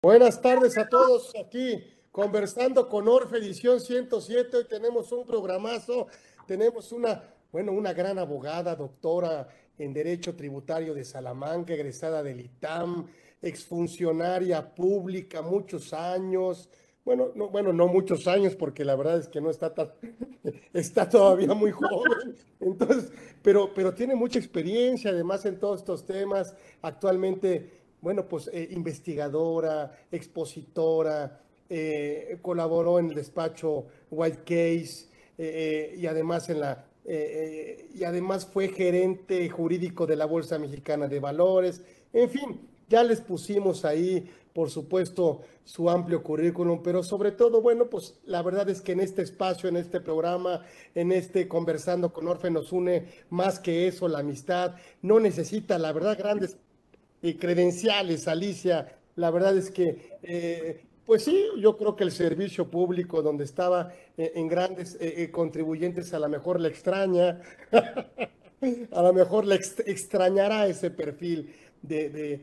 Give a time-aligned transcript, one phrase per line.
[0.00, 1.82] Buenas tardes a todos aquí
[2.12, 4.56] conversando con Orfe Edición 107.
[4.56, 6.06] Hoy tenemos un programazo,
[6.46, 13.08] tenemos una, bueno, una gran abogada, doctora en Derecho Tributario de Salamanca, egresada del ITAM,
[13.42, 16.70] exfuncionaria pública, muchos años.
[17.04, 19.94] Bueno, no, bueno, no muchos años, porque la verdad es que no está tan,
[20.74, 22.36] está todavía muy joven.
[22.60, 23.10] Entonces,
[23.42, 26.54] pero, pero tiene mucha experiencia, además, en todos estos temas.
[26.82, 36.06] Actualmente bueno, pues eh, investigadora, expositora, eh, colaboró en el despacho White Case eh, y
[36.06, 41.80] además en la y además fue gerente jurídico de la Bolsa Mexicana de Valores.
[42.12, 47.86] En fin, ya les pusimos ahí, por supuesto, su amplio currículum, pero sobre todo, bueno,
[47.86, 52.28] pues la verdad es que en este espacio, en este programa, en este Conversando con
[52.28, 54.76] Orfe nos une más que eso, la amistad.
[55.00, 56.58] No necesita, la verdad, grandes
[57.22, 58.98] y credenciales, Alicia.
[59.16, 63.92] La verdad es que, eh, pues sí, yo creo que el servicio público donde estaba
[64.16, 67.40] eh, en grandes eh, contribuyentes a lo mejor le extraña,
[68.92, 71.52] a lo mejor le extrañará ese perfil
[71.82, 72.40] de,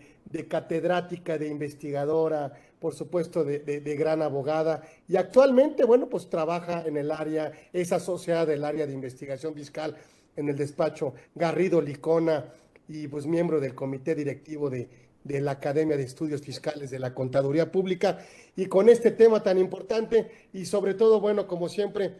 [0.49, 4.81] catedrática, de investigadora, por supuesto, de, de, gran abogada.
[5.07, 9.95] Y actualmente, bueno, pues trabaja en el área, es asociada del área de investigación fiscal
[10.35, 12.45] en el despacho Garrido Licona
[12.87, 14.87] y pues miembro del comité directivo de,
[15.23, 18.19] la Academia de Estudios Fiscales de la Contaduría Pública.
[18.55, 22.13] Y con este tema tan importante y sobre todo, bueno, como siempre,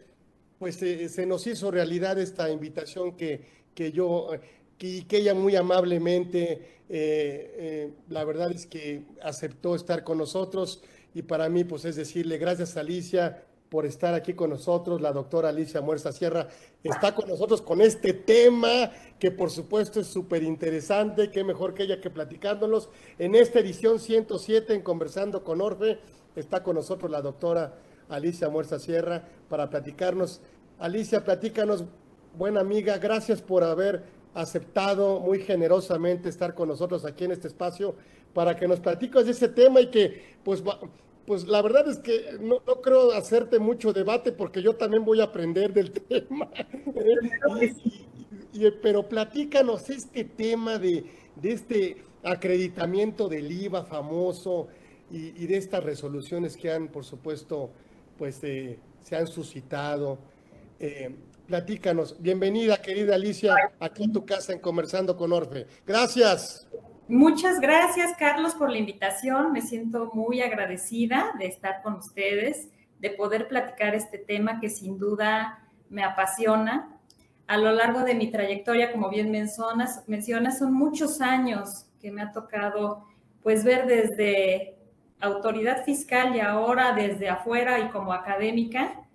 [0.58, 3.42] pues eh, se nos hizo realidad esta invitación que,
[3.74, 4.30] que yo,
[4.76, 10.82] que, que ella muy amablemente, eh, eh, la verdad es que aceptó estar con nosotros
[11.14, 13.44] y para mí, pues es decirle gracias Alicia
[13.76, 15.02] por estar aquí con nosotros.
[15.02, 16.48] La doctora Alicia Muerza Sierra
[16.82, 21.30] está con nosotros con este tema que por supuesto es súper interesante.
[21.30, 22.88] Qué mejor que ella que platicándolos.
[23.18, 25.98] En esta edición 107 en Conversando con Orfe
[26.36, 27.74] está con nosotros la doctora
[28.08, 30.40] Alicia Muerza Sierra para platicarnos.
[30.78, 31.84] Alicia, platícanos,
[32.34, 37.94] buena amiga, gracias por haber aceptado muy generosamente estar con nosotros aquí en este espacio
[38.32, 40.62] para que nos platiques de ese tema y que pues
[41.26, 45.24] pues la verdad es que no, creo hacerte mucho debate porque yo también voy a
[45.24, 46.48] aprender del tema.
[48.82, 51.04] pero platícanos este tema de,
[51.42, 54.68] este acreditamiento del IVA famoso
[55.10, 57.70] y, de estas resoluciones que han, por supuesto,
[58.18, 60.18] pues eh, se han suscitado.
[60.80, 61.14] Eh,
[61.46, 62.16] platícanos.
[62.20, 65.66] Bienvenida, querida Alicia, aquí en tu casa en Conversando con Orfe.
[65.86, 66.66] Gracias.
[67.08, 69.52] Muchas gracias, Carlos, por la invitación.
[69.52, 72.68] Me siento muy agradecida de estar con ustedes,
[72.98, 76.98] de poder platicar este tema que sin duda me apasiona.
[77.46, 82.32] A lo largo de mi trayectoria, como bien mencionas, son muchos años que me ha
[82.32, 83.04] tocado
[83.40, 84.76] pues ver desde
[85.20, 89.06] autoridad fiscal y ahora desde afuera y como académica,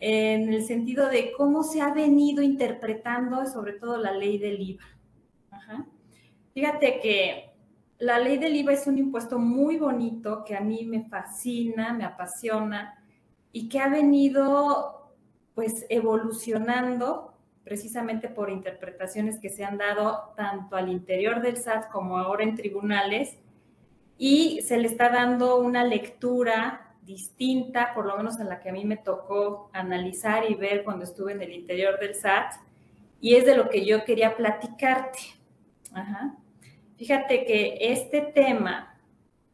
[0.00, 4.97] en el sentido de cómo se ha venido interpretando sobre todo la ley del IVA.
[6.58, 7.50] Fíjate que
[8.00, 12.02] la ley del IVA es un impuesto muy bonito que a mí me fascina, me
[12.02, 13.00] apasiona
[13.52, 15.14] y que ha venido
[15.54, 17.32] pues evolucionando
[17.62, 22.56] precisamente por interpretaciones que se han dado tanto al interior del SAT como ahora en
[22.56, 23.38] tribunales
[24.18, 28.72] y se le está dando una lectura distinta, por lo menos en la que a
[28.72, 32.54] mí me tocó analizar y ver cuando estuve en el interior del SAT,
[33.20, 35.20] y es de lo que yo quería platicarte.
[35.92, 36.34] Ajá.
[36.98, 38.98] Fíjate que este tema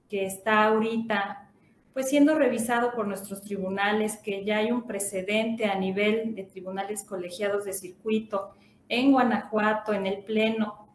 [0.09, 1.51] que está ahorita
[1.93, 7.05] pues siendo revisado por nuestros tribunales, que ya hay un precedente a nivel de tribunales
[7.05, 8.51] colegiados de circuito
[8.89, 10.89] en Guanajuato, en el Pleno,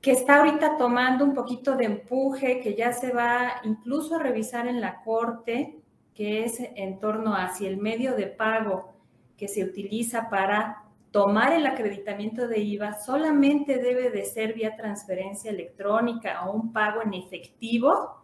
[0.00, 4.68] que está ahorita tomando un poquito de empuje, que ya se va incluso a revisar
[4.68, 5.80] en la Corte,
[6.14, 8.92] que es en torno a si el medio de pago
[9.36, 10.81] que se utiliza para
[11.12, 17.02] tomar el acreditamiento de IVA solamente debe de ser vía transferencia electrónica o un pago
[17.02, 18.22] en efectivo,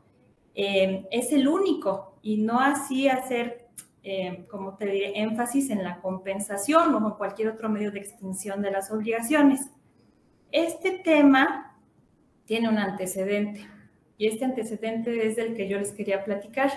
[0.54, 3.68] eh, es el único y no así hacer,
[4.02, 8.62] eh, como te diré, énfasis en la compensación o en cualquier otro medio de extinción
[8.62, 9.70] de las obligaciones.
[10.50, 11.78] Este tema
[12.46, 13.68] tiene un antecedente
[14.16, 16.70] y este antecedente es del que yo les quería platicar.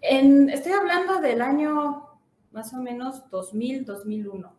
[0.00, 2.09] estoy hablando del año
[2.50, 4.52] más o menos 2000, 2001.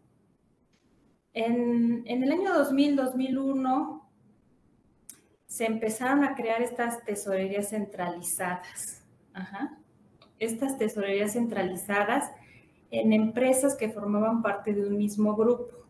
[1.33, 4.09] En, en el año 2000, 2001
[5.45, 9.03] se empezaron a crear estas tesorerías centralizadas.
[10.39, 12.31] Estas tesorerías centralizadas
[12.89, 15.85] en empresas que formaban parte de un mismo grupo.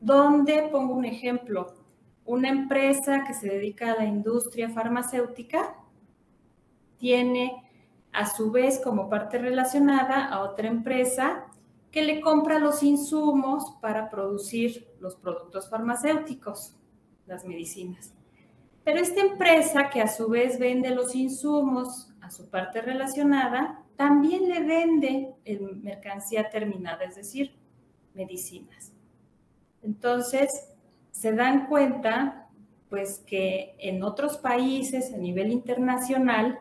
[0.00, 1.74] Donde, pongo un ejemplo,
[2.24, 5.74] una empresa que se dedica a la industria farmacéutica
[6.98, 7.71] tiene
[8.12, 11.46] a su vez como parte relacionada a otra empresa
[11.90, 16.76] que le compra los insumos para producir los productos farmacéuticos,
[17.26, 18.14] las medicinas.
[18.84, 24.48] Pero esta empresa que a su vez vende los insumos a su parte relacionada, también
[24.48, 25.34] le vende
[25.82, 27.54] mercancía terminada, es decir,
[28.14, 28.92] medicinas.
[29.82, 30.50] Entonces,
[31.10, 32.48] se dan cuenta,
[32.88, 36.58] pues, que en otros países a nivel internacional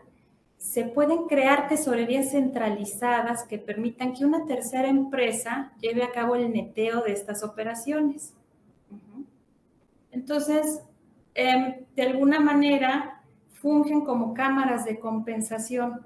[0.62, 6.54] se pueden crear tesorerías centralizadas que permitan que una tercera empresa lleve a cabo el
[6.54, 8.36] neteo de estas operaciones.
[10.12, 10.84] Entonces,
[11.34, 13.24] em, de alguna manera,
[13.54, 16.06] fungen como cámaras de compensación.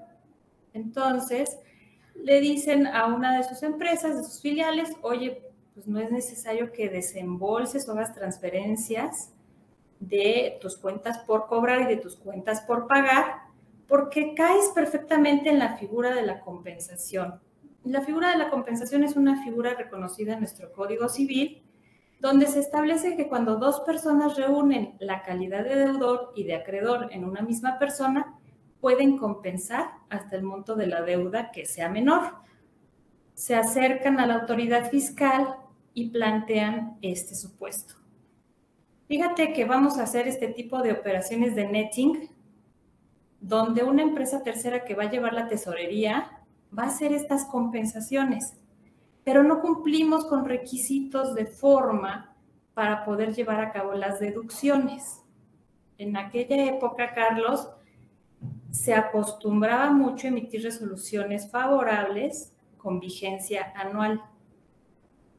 [0.73, 1.59] Entonces,
[2.15, 5.43] le dicen a una de sus empresas, de sus filiales, oye,
[5.73, 9.33] pues no es necesario que desembolses o hagas transferencias
[9.99, 13.44] de tus cuentas por cobrar y de tus cuentas por pagar,
[13.87, 17.39] porque caes perfectamente en la figura de la compensación.
[17.83, 21.63] La figura de la compensación es una figura reconocida en nuestro Código Civil,
[22.19, 27.09] donde se establece que cuando dos personas reúnen la calidad de deudor y de acreedor
[27.11, 28.39] en una misma persona,
[28.81, 32.23] pueden compensar hasta el monto de la deuda que sea menor.
[33.33, 35.55] Se acercan a la autoridad fiscal
[35.93, 37.95] y plantean este supuesto.
[39.07, 42.29] Fíjate que vamos a hacer este tipo de operaciones de netting,
[43.39, 46.41] donde una empresa tercera que va a llevar la tesorería
[46.77, 48.57] va a hacer estas compensaciones,
[49.23, 52.35] pero no cumplimos con requisitos de forma
[52.73, 55.21] para poder llevar a cabo las deducciones.
[55.97, 57.69] En aquella época, Carlos,
[58.71, 64.21] se acostumbraba mucho a emitir resoluciones favorables con vigencia anual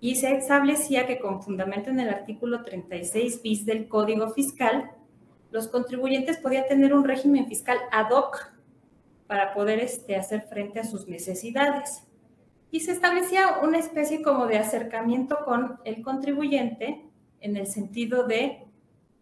[0.00, 4.90] y se establecía que con fundamento en el artículo 36 bis del Código Fiscal,
[5.50, 8.52] los contribuyentes podían tener un régimen fiscal ad hoc
[9.26, 12.02] para poder este, hacer frente a sus necesidades.
[12.70, 17.04] Y se establecía una especie como de acercamiento con el contribuyente
[17.40, 18.66] en el sentido de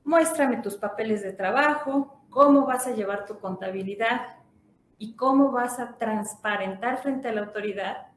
[0.05, 4.37] muéstrame tus papeles de trabajo, cómo vas a llevar tu contabilidad
[4.99, 8.09] y cómo vas a transparentar frente a la autoridad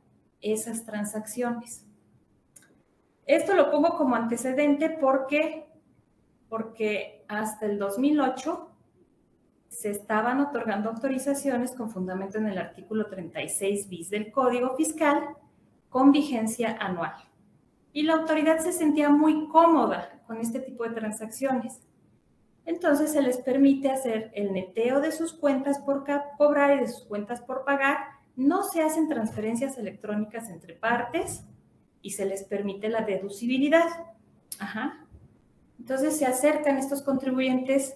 [0.41, 1.85] esas transacciones.
[3.25, 5.67] Esto lo pongo como antecedente porque,
[6.49, 8.71] porque hasta el 2008
[9.69, 15.23] se estaban otorgando autorizaciones con fundamento en el artículo 36 bis del Código Fiscal
[15.89, 17.13] con vigencia anual.
[17.93, 21.79] Y la autoridad se sentía muy cómoda con este tipo de transacciones.
[22.65, 26.03] Entonces se les permite hacer el neteo de sus cuentas por
[26.37, 27.97] cobrar y de sus cuentas por pagar.
[28.35, 31.45] No se hacen transferencias electrónicas entre partes
[32.01, 33.87] y se les permite la deducibilidad.
[34.59, 35.06] Ajá.
[35.79, 37.95] Entonces se acercan estos contribuyentes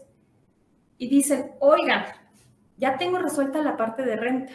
[0.97, 2.05] y dicen, oigan,
[2.77, 4.53] ya tengo resuelta la parte de renta,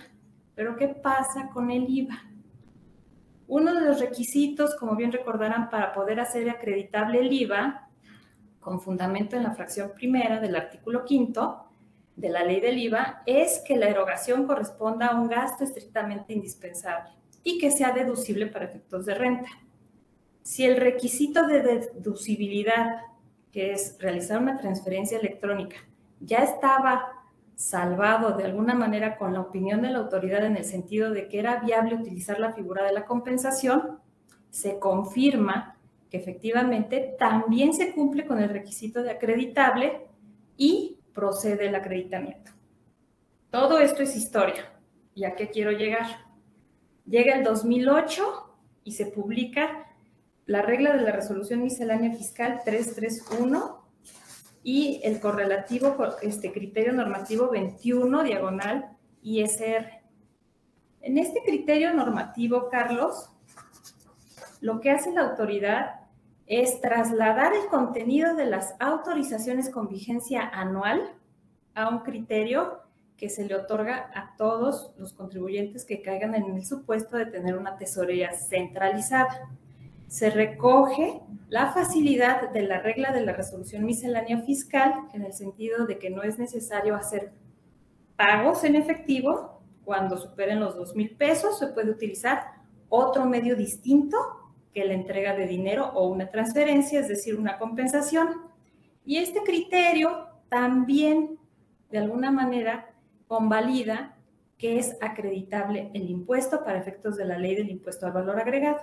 [0.54, 2.22] pero ¿qué pasa con el IVA?
[3.48, 7.88] Uno de los requisitos, como bien recordarán, para poder hacer acreditable el IVA,
[8.58, 11.68] con fundamento en la fracción primera del artículo quinto
[12.16, 17.10] de la ley del IVA, es que la erogación corresponda a un gasto estrictamente indispensable
[17.44, 19.48] y que sea deducible para efectos de renta.
[20.42, 23.02] Si el requisito de deducibilidad,
[23.56, 25.78] que es realizar una transferencia electrónica,
[26.20, 27.24] ya estaba
[27.54, 31.38] salvado de alguna manera con la opinión de la autoridad en el sentido de que
[31.38, 33.98] era viable utilizar la figura de la compensación,
[34.50, 35.78] se confirma
[36.10, 40.06] que efectivamente también se cumple con el requisito de acreditable
[40.58, 42.52] y procede el acreditamiento.
[43.48, 44.70] Todo esto es historia.
[45.14, 46.26] ¿Y a qué quiero llegar?
[47.06, 49.85] Llega el 2008 y se publica
[50.46, 53.84] la regla de la resolución miscelánea fiscal 331
[54.62, 60.02] y el correlativo este criterio normativo 21 diagonal ISR.
[61.00, 63.30] En este criterio normativo, Carlos,
[64.60, 66.00] lo que hace la autoridad
[66.46, 71.12] es trasladar el contenido de las autorizaciones con vigencia anual
[71.74, 72.82] a un criterio
[73.16, 77.56] que se le otorga a todos los contribuyentes que caigan en el supuesto de tener
[77.56, 79.48] una tesorería centralizada.
[80.08, 85.86] Se recoge la facilidad de la regla de la resolución miscelánea fiscal, en el sentido
[85.86, 87.32] de que no es necesario hacer
[88.16, 92.54] pagos en efectivo cuando superen los dos mil pesos, se puede utilizar
[92.88, 94.16] otro medio distinto
[94.74, 98.28] que la entrega de dinero o una transferencia, es decir, una compensación.
[99.04, 101.38] Y este criterio también,
[101.90, 102.90] de alguna manera,
[103.28, 104.16] convalida
[104.58, 108.80] que es acreditable el impuesto para efectos de la ley del impuesto al valor agregado.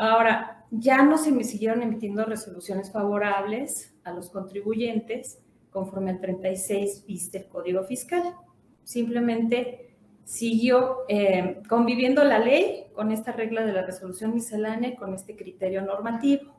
[0.00, 7.04] Ahora, ya no se me siguieron emitiendo resoluciones favorables a los contribuyentes conforme al 36
[7.06, 8.34] bis del Código Fiscal.
[8.82, 15.12] simplemente siguió eh, conviviendo la ley con esta regla de la resolución miscelánea y con
[15.12, 16.58] este criterio normativo.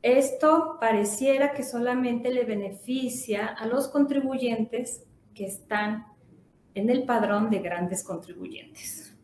[0.00, 5.04] Esto pareciera que solamente le beneficia a los contribuyentes
[5.34, 6.06] que están
[6.76, 9.16] en el padrón de grandes contribuyentes.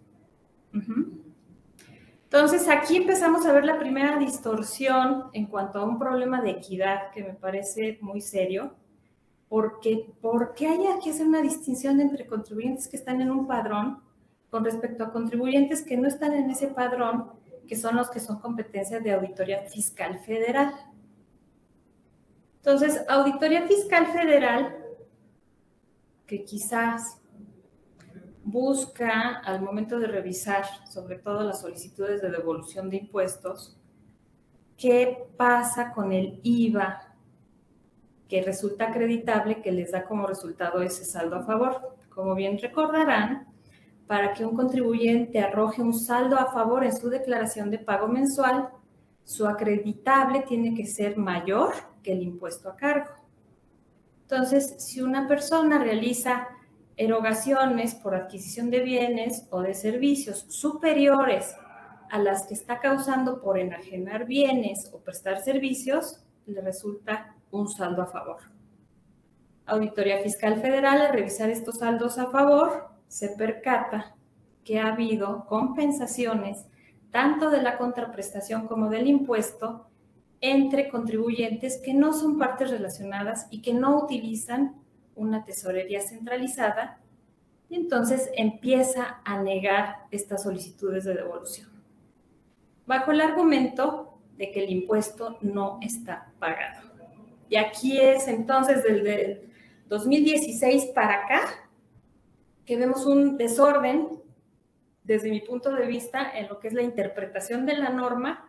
[2.32, 7.10] Entonces, aquí empezamos a ver la primera distorsión en cuanto a un problema de equidad
[7.10, 8.76] que me parece muy serio,
[9.48, 14.00] porque ¿por qué hay que hacer una distinción entre contribuyentes que están en un padrón
[14.48, 17.32] con respecto a contribuyentes que no están en ese padrón,
[17.66, 20.72] que son los que son competencias de auditoría fiscal federal?
[22.58, 24.76] Entonces, auditoría fiscal federal,
[26.28, 27.19] que quizás
[28.50, 33.76] busca al momento de revisar sobre todo las solicitudes de devolución de impuestos,
[34.76, 37.14] qué pasa con el IVA
[38.28, 41.96] que resulta acreditable que les da como resultado ese saldo a favor.
[42.08, 43.48] Como bien recordarán,
[44.06, 48.68] para que un contribuyente arroje un saldo a favor en su declaración de pago mensual,
[49.24, 53.10] su acreditable tiene que ser mayor que el impuesto a cargo.
[54.22, 56.48] Entonces, si una persona realiza
[57.00, 61.56] erogaciones por adquisición de bienes o de servicios superiores
[62.10, 68.02] a las que está causando por enajenar bienes o prestar servicios, le resulta un saldo
[68.02, 68.42] a favor.
[69.64, 74.14] Auditoría Fiscal Federal, al revisar estos saldos a favor, se percata
[74.62, 76.66] que ha habido compensaciones
[77.10, 79.86] tanto de la contraprestación como del impuesto
[80.42, 84.79] entre contribuyentes que no son partes relacionadas y que no utilizan
[85.20, 86.98] una tesorería centralizada
[87.68, 91.68] y entonces empieza a negar estas solicitudes de devolución.
[92.86, 96.90] Bajo el argumento de que el impuesto no está pagado.
[97.48, 99.48] Y aquí es entonces desde
[99.88, 101.42] 2016 para acá
[102.64, 104.08] que vemos un desorden
[105.04, 108.48] desde mi punto de vista en lo que es la interpretación de la norma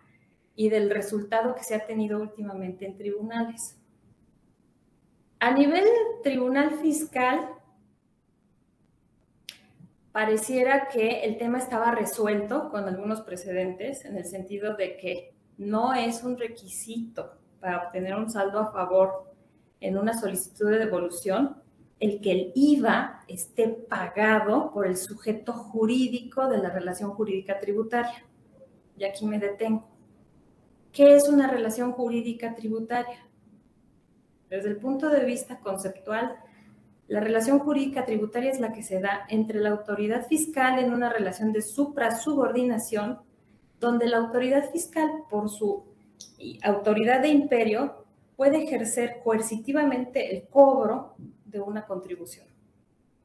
[0.56, 3.81] y del resultado que se ha tenido últimamente en tribunales.
[5.42, 5.86] A nivel
[6.22, 7.50] tribunal fiscal,
[10.12, 15.96] pareciera que el tema estaba resuelto con algunos precedentes, en el sentido de que no
[15.96, 19.34] es un requisito para obtener un saldo a favor
[19.80, 21.58] en una solicitud de devolución
[22.00, 28.28] el que el IVA esté pagado por el sujeto jurídico de la relación jurídica tributaria.
[28.96, 29.90] Y aquí me detengo.
[30.92, 33.31] ¿Qué es una relación jurídica tributaria?
[34.51, 36.36] Desde el punto de vista conceptual,
[37.08, 41.08] la relación jurídica tributaria es la que se da entre la autoridad fiscal en una
[41.08, 43.20] relación de supra-subordinación,
[43.79, 45.86] donde la autoridad fiscal, por su
[46.63, 48.03] autoridad de imperio,
[48.36, 51.15] puede ejercer coercitivamente el cobro
[51.46, 52.46] de una contribución.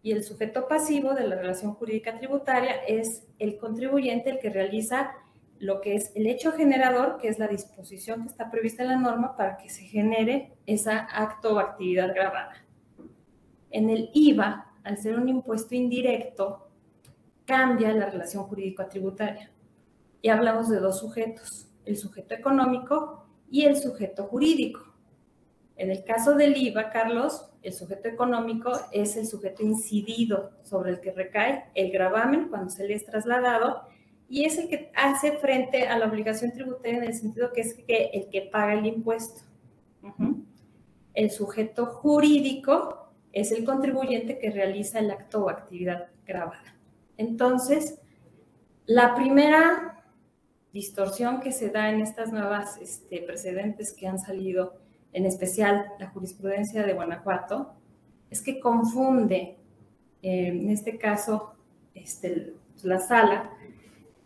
[0.04, 5.10] Y el sujeto pasivo de la relación jurídica tributaria es el contribuyente el que realiza
[5.58, 8.96] lo que es el hecho generador, que es la disposición que está prevista en la
[8.96, 12.64] norma para que se genere esa acto o actividad grabada.
[13.70, 16.68] En el IVA, al ser un impuesto indirecto,
[17.44, 19.50] cambia la relación jurídico-tributaria.
[20.22, 24.80] Y hablamos de dos sujetos, el sujeto económico y el sujeto jurídico.
[25.76, 31.00] En el caso del IVA, Carlos, el sujeto económico es el sujeto incidido sobre el
[31.00, 33.82] que recae el gravamen cuando se le es trasladado
[34.28, 37.74] y es el que hace frente a la obligación tributaria en el sentido que es
[37.74, 39.42] que el que paga el impuesto.
[41.14, 46.76] El sujeto jurídico es el contribuyente que realiza el acto o actividad grabada.
[47.16, 48.00] Entonces,
[48.86, 50.04] la primera
[50.72, 54.74] distorsión que se da en estas nuevas este, precedentes que han salido,
[55.12, 57.72] en especial la jurisprudencia de Guanajuato,
[58.30, 59.56] es que confunde,
[60.22, 61.54] eh, en este caso,
[61.94, 63.55] este, la sala,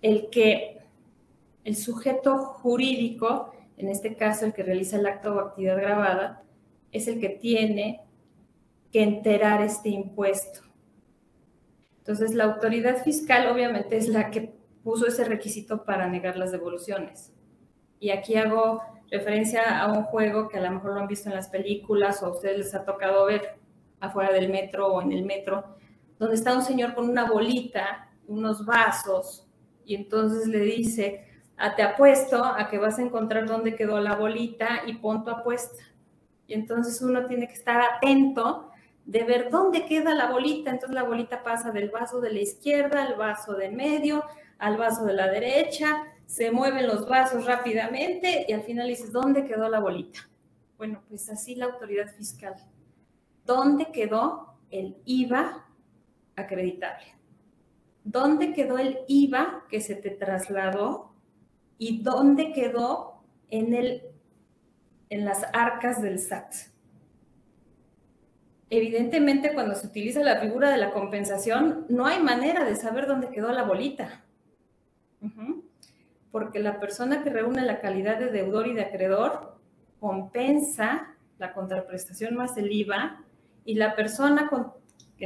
[0.02, 0.78] el que
[1.64, 6.42] el sujeto jurídico, en este caso el que realiza el acto o actividad grabada,
[6.92, 8.00] es el que tiene
[8.92, 10.60] que enterar este impuesto.
[11.98, 14.52] Entonces, la autoridad fiscal obviamente es la que
[14.82, 17.32] puso ese requisito para negar las devoluciones.
[18.00, 21.34] Y aquí hago referencia a un juego que a lo mejor lo han visto en
[21.34, 23.56] las películas o a ustedes les ha tocado ver
[24.00, 25.76] afuera del metro o en el metro,
[26.18, 29.49] donde está un señor con una bolita, unos vasos,
[29.84, 34.16] y entonces le dice, ah, te apuesto a que vas a encontrar dónde quedó la
[34.16, 35.82] bolita y pon tu apuesta.
[36.46, 38.70] Y entonces uno tiene que estar atento
[39.04, 40.70] de ver dónde queda la bolita.
[40.70, 44.24] Entonces la bolita pasa del vaso de la izquierda al vaso de medio,
[44.58, 49.44] al vaso de la derecha, se mueven los vasos rápidamente y al final dices, ¿dónde
[49.44, 50.28] quedó la bolita?
[50.78, 52.54] Bueno, pues así la autoridad fiscal.
[53.44, 55.66] ¿Dónde quedó el IVA
[56.36, 57.06] acreditable.
[58.04, 61.12] ¿Dónde quedó el IVA que se te trasladó
[61.78, 64.02] y dónde quedó en, el,
[65.10, 66.54] en las arcas del SAT?
[68.70, 73.30] Evidentemente, cuando se utiliza la figura de la compensación, no hay manera de saber dónde
[73.30, 74.24] quedó la bolita.
[76.30, 79.58] Porque la persona que reúne la calidad de deudor y de acreedor
[79.98, 83.24] compensa la contraprestación más el IVA
[83.64, 84.72] y la persona, con,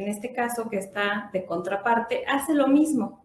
[0.00, 3.24] en este caso que está de contraparte, hace lo mismo.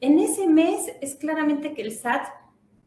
[0.00, 2.26] En ese mes es claramente que el SAT,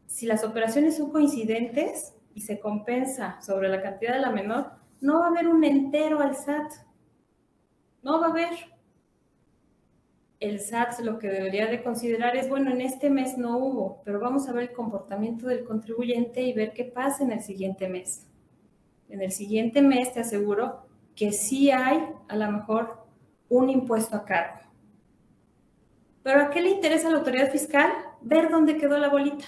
[0.06, 5.20] si las operaciones son coincidentes y se compensa sobre la cantidad de la menor, no
[5.20, 6.72] va a haber un entero al SAT.
[8.02, 8.50] No va a haber.
[10.40, 14.18] El SAT lo que debería de considerar es, bueno, en este mes no hubo, pero
[14.18, 18.26] vamos a ver el comportamiento del contribuyente y ver qué pasa en el siguiente mes.
[19.08, 23.01] En el siguiente mes te aseguro que sí hay a lo mejor
[23.52, 24.60] un impuesto a cargo.
[26.22, 27.90] Pero ¿a qué le interesa a la autoridad fiscal?
[28.22, 29.44] Ver dónde quedó la bolita.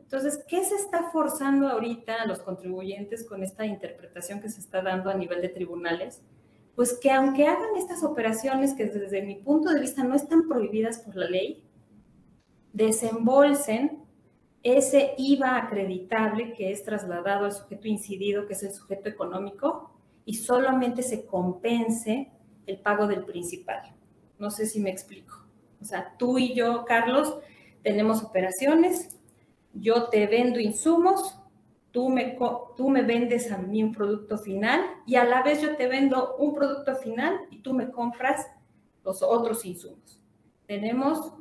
[0.00, 4.82] Entonces, ¿qué se está forzando ahorita a los contribuyentes con esta interpretación que se está
[4.82, 6.22] dando a nivel de tribunales?
[6.74, 10.98] Pues que aunque hagan estas operaciones que desde mi punto de vista no están prohibidas
[10.98, 11.64] por la ley,
[12.72, 14.04] desembolsen
[14.62, 19.92] ese IVA acreditable que es trasladado al sujeto incidido, que es el sujeto económico,
[20.24, 22.32] y solamente se compense
[22.66, 23.94] el pago del principal.
[24.38, 25.44] No sé si me explico.
[25.80, 27.38] O sea, tú y yo, Carlos,
[27.82, 29.16] tenemos operaciones,
[29.72, 31.38] yo te vendo insumos,
[31.90, 32.36] tú me,
[32.76, 36.36] tú me vendes a mí un producto final y a la vez yo te vendo
[36.36, 38.46] un producto final y tú me compras
[39.04, 40.20] los otros insumos.
[40.66, 41.32] Tenemos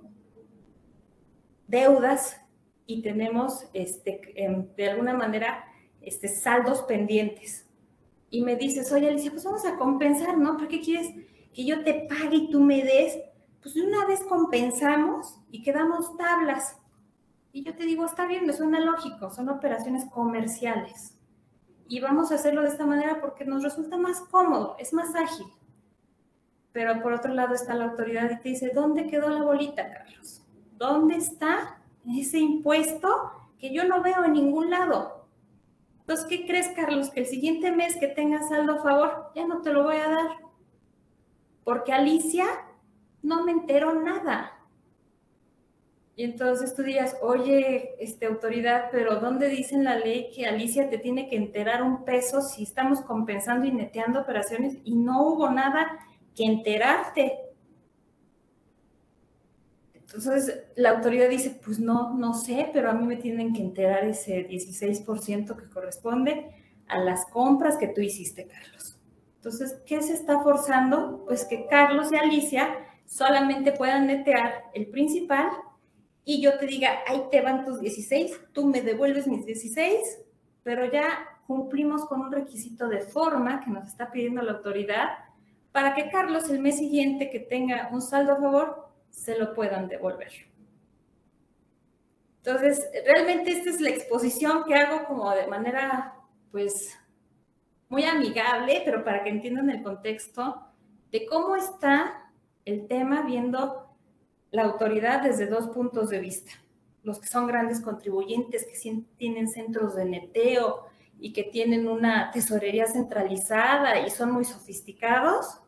[1.68, 2.42] deudas
[2.86, 5.66] y tenemos, este, em, de alguna manera,
[6.02, 7.65] este, saldos pendientes.
[8.36, 10.58] Y me dices, oye, Alicia, pues vamos a compensar, ¿no?
[10.58, 11.10] ¿Para qué quieres
[11.54, 13.18] que yo te pague y tú me des?
[13.62, 16.78] Pues de una vez compensamos y quedamos tablas.
[17.54, 21.18] Y yo te digo, está bien, me suena lógico, son operaciones comerciales.
[21.88, 25.48] Y vamos a hacerlo de esta manera porque nos resulta más cómodo, es más ágil.
[26.74, 30.44] Pero por otro lado está la autoridad y te dice, ¿dónde quedó la bolita, Carlos?
[30.78, 35.15] ¿Dónde está ese impuesto que yo no veo en ningún lado?
[36.08, 37.10] Entonces, ¿qué crees, Carlos?
[37.10, 40.08] Que el siguiente mes que tengas saldo a favor, ya no te lo voy a
[40.08, 40.38] dar.
[41.64, 42.46] Porque Alicia
[43.24, 44.52] no me enteró nada.
[46.16, 50.92] Y entonces tú dirías, oye, este, autoridad, pero ¿dónde dice en la ley que Alicia
[50.92, 55.50] te tiene que enterar un peso si estamos compensando y neteando operaciones y no hubo
[55.50, 55.98] nada
[56.36, 57.45] que enterarte?
[60.06, 64.06] Entonces la autoridad dice, pues no, no sé, pero a mí me tienen que enterar
[64.06, 66.52] ese 16% que corresponde
[66.88, 69.00] a las compras que tú hiciste, Carlos.
[69.38, 71.24] Entonces, ¿qué se está forzando?
[71.26, 75.50] Pues que Carlos y Alicia solamente puedan netear el principal
[76.24, 80.00] y yo te diga, ahí te van tus 16, tú me devuelves mis 16,
[80.64, 85.10] pero ya cumplimos con un requisito de forma que nos está pidiendo la autoridad
[85.72, 88.85] para que Carlos el mes siguiente que tenga un saldo a favor
[89.16, 90.32] se lo puedan devolver.
[92.44, 96.14] Entonces, realmente esta es la exposición que hago como de manera,
[96.52, 96.96] pues,
[97.90, 100.62] muy amigable, pero para que entiendan el contexto
[101.12, 102.30] de cómo está
[102.66, 103.90] el tema viendo
[104.52, 106.52] la autoridad desde dos puntos de vista.
[107.04, 110.86] Los que son grandes contribuyentes, que tienen centros de neteo
[111.20, 115.62] y que tienen una tesorería centralizada y son muy sofisticados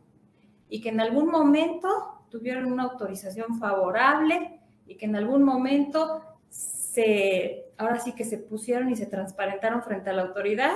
[0.70, 7.66] y que en algún momento tuvieron una autorización favorable y que en algún momento se,
[7.78, 10.74] ahora sí que se pusieron y se transparentaron frente a la autoridad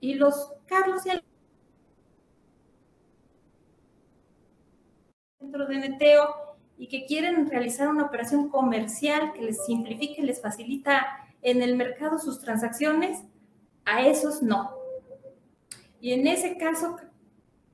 [0.00, 1.22] y los Carlos y el
[5.38, 6.46] centro de neteo
[6.78, 11.06] y que quieren realizar una operación comercial que les simplifique, les facilita
[11.42, 13.22] en el mercado sus transacciones,
[13.84, 14.72] a esos no.
[16.00, 16.96] Y en ese caso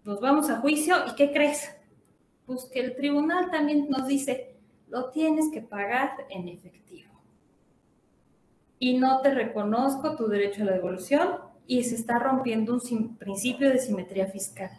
[0.05, 1.75] nos vamos a juicio y ¿qué crees?
[2.47, 4.57] Pues que el tribunal también nos dice,
[4.89, 7.11] lo tienes que pagar en efectivo.
[8.79, 13.71] Y no te reconozco tu derecho a la devolución y se está rompiendo un principio
[13.71, 14.71] de simetría fiscal.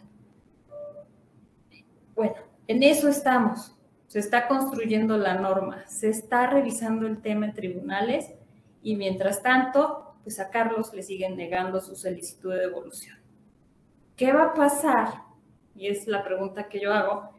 [2.14, 2.34] Bueno,
[2.66, 3.74] en eso estamos
[4.14, 8.32] se está construyendo la norma, se está revisando el tema en tribunales
[8.80, 13.18] y mientras tanto, pues a Carlos le siguen negando su solicitud de devolución.
[14.14, 15.08] ¿Qué va a pasar?
[15.74, 17.30] Y es la pregunta que yo hago.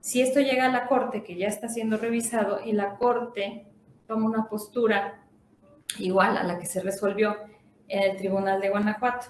[0.00, 3.66] Si esto llega a la Corte, que ya está siendo revisado, y la Corte
[4.06, 5.22] toma una postura
[5.98, 7.36] igual a la que se resolvió
[7.88, 9.26] en el Tribunal de Guanajuato,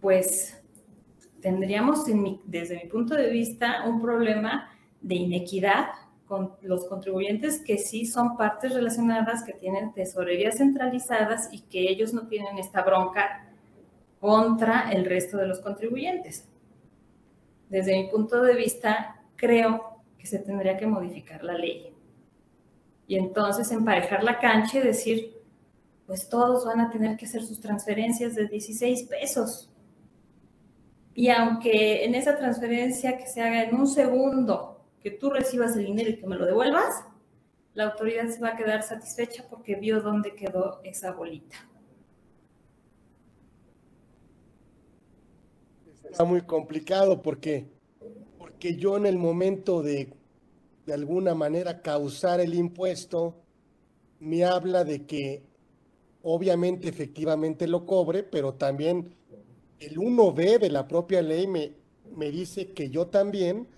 [0.00, 0.62] pues
[1.40, 2.04] tendríamos,
[2.44, 5.86] desde mi punto de vista, un problema de inequidad
[6.26, 12.12] con los contribuyentes que sí son partes relacionadas, que tienen tesorerías centralizadas y que ellos
[12.12, 13.48] no tienen esta bronca
[14.20, 16.48] contra el resto de los contribuyentes.
[17.68, 21.92] Desde mi punto de vista, creo que se tendría que modificar la ley.
[23.06, 25.36] Y entonces emparejar la cancha y decir,
[26.06, 29.70] pues todos van a tener que hacer sus transferencias de 16 pesos.
[31.14, 35.86] Y aunque en esa transferencia que se haga en un segundo, que tú recibas el
[35.86, 37.04] dinero y que me lo devuelvas,
[37.74, 41.56] la autoridad se va a quedar satisfecha porque vio dónde quedó esa bolita.
[46.16, 47.66] Está muy complicado porque,
[48.38, 50.16] porque yo en el momento de
[50.86, 53.34] de alguna manera causar el impuesto,
[54.18, 55.42] me habla de que
[56.22, 59.14] obviamente efectivamente lo cobre, pero también
[59.78, 61.74] el 1B de la propia ley me,
[62.16, 63.68] me dice que yo también,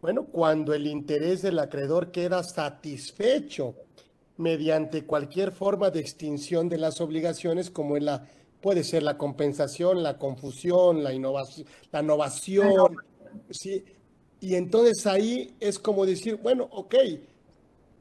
[0.00, 3.76] bueno, cuando el interés del acreedor queda satisfecho
[4.36, 8.26] mediante cualquier forma de extinción de las obligaciones, como en la,
[8.60, 12.96] puede ser la compensación, la confusión, la innovación, la innovación,
[13.50, 13.84] ¿sí?
[14.40, 16.94] Y entonces ahí es como decir, bueno, ok,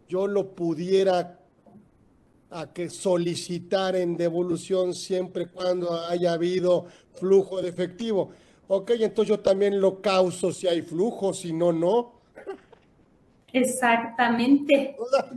[0.07, 1.39] yo lo pudiera
[2.49, 8.31] a que solicitar en devolución siempre cuando haya habido flujo de efectivo.
[8.69, 12.16] Ok, entonces yo también lo causo si hay flujo, si no, no.
[13.53, 14.95] Exactamente.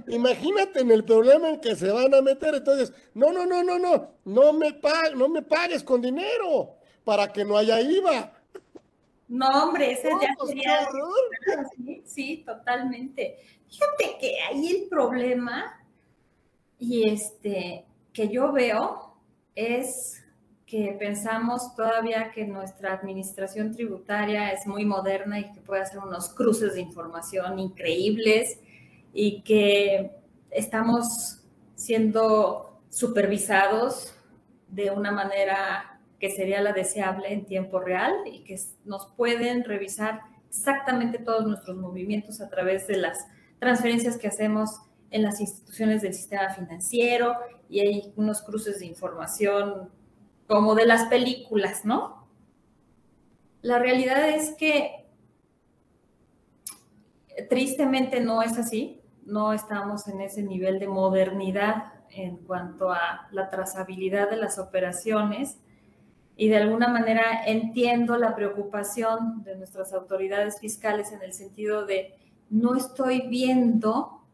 [0.08, 2.54] imagínate en el problema en que se van a meter.
[2.54, 4.78] Entonces, no, no, no, no, no, no me,
[5.14, 8.32] no me pagues con dinero para que no haya IVA.
[9.28, 10.88] No, hombre, ese ya pues, sería.
[11.76, 13.38] Sí, sí, totalmente.
[13.68, 15.80] Fíjate que ahí el problema
[16.78, 19.14] y este, que yo veo
[19.54, 20.24] es
[20.70, 26.28] que pensamos todavía que nuestra administración tributaria es muy moderna y que puede hacer unos
[26.28, 28.60] cruces de información increíbles
[29.12, 30.12] y que
[30.48, 31.42] estamos
[31.74, 34.14] siendo supervisados
[34.68, 40.20] de una manera que sería la deseable en tiempo real y que nos pueden revisar
[40.48, 43.26] exactamente todos nuestros movimientos a través de las
[43.58, 44.80] transferencias que hacemos
[45.10, 47.34] en las instituciones del sistema financiero
[47.68, 49.90] y hay unos cruces de información
[50.50, 52.26] como de las películas, ¿no?
[53.62, 55.06] La realidad es que
[57.48, 63.48] tristemente no es así, no estamos en ese nivel de modernidad en cuanto a la
[63.48, 65.58] trazabilidad de las operaciones
[66.36, 72.16] y de alguna manera entiendo la preocupación de nuestras autoridades fiscales en el sentido de
[72.48, 74.24] no estoy viendo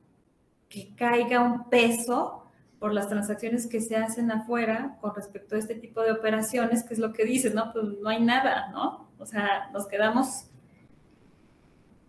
[0.70, 2.45] que caiga un peso
[2.87, 6.94] por las transacciones que se hacen afuera con respecto a este tipo de operaciones, que
[6.94, 7.72] es lo que dices, ¿no?
[7.72, 9.11] Pues no hay nada, ¿no?
[9.18, 10.44] O sea, nos quedamos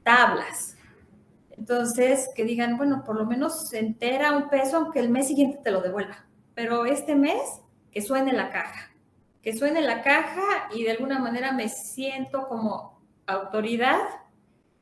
[0.04, 0.78] tablas.
[1.50, 5.58] Entonces, que digan, bueno, por lo menos se entera un peso, aunque el mes siguiente
[5.64, 6.28] te lo devuelva.
[6.54, 7.42] Pero este mes,
[7.90, 8.92] que suene la caja.
[9.42, 13.98] Que suene la caja y de alguna manera me siento como autoridad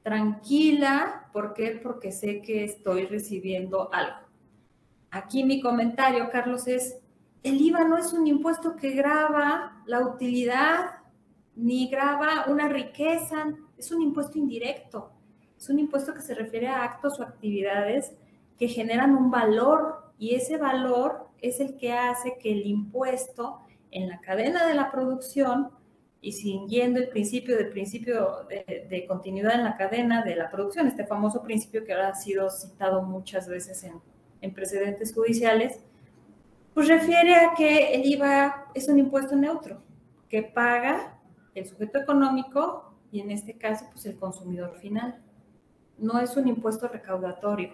[0.03, 1.29] tranquila.
[1.31, 1.79] ¿Por qué?
[1.81, 4.24] Porque sé que estoy recibiendo algo.
[5.15, 6.99] Aquí mi comentario, Carlos, es,
[7.41, 10.87] el IVA no es un impuesto que graba la utilidad
[11.55, 13.45] ni graba una riqueza,
[13.77, 15.13] es un impuesto indirecto.
[15.57, 18.11] Es un impuesto que se refiere a actos o actividades
[18.59, 24.09] que generan un valor y ese valor es el que hace que el impuesto en
[24.09, 25.69] la cadena de la producción
[26.19, 31.07] y siguiendo el principio del principio de, continuidad en la cadena de la producción, este
[31.07, 34.01] famoso principio que ahora ha sido citado muchas veces en,
[34.45, 35.79] en precedentes judiciales,
[36.73, 39.81] pues refiere a que el IVA es un impuesto neutro
[40.29, 41.19] que paga
[41.53, 45.21] el sujeto económico y en este caso pues el consumidor final.
[45.97, 47.73] No es un impuesto recaudatorio,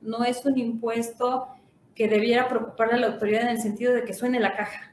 [0.00, 1.48] no es un impuesto
[1.94, 4.88] que debiera preocuparle a la autoridad en el sentido de que suene la caja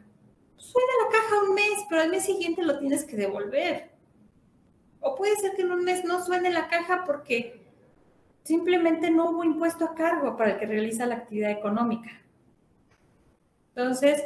[0.66, 3.92] suena la caja un mes, pero al mes siguiente lo tienes que devolver.
[5.00, 7.65] O puede ser que en un mes no suene la caja porque
[8.46, 12.10] simplemente no hubo impuesto a cargo para el que realiza la actividad económica.
[13.76, 14.24] Entonces,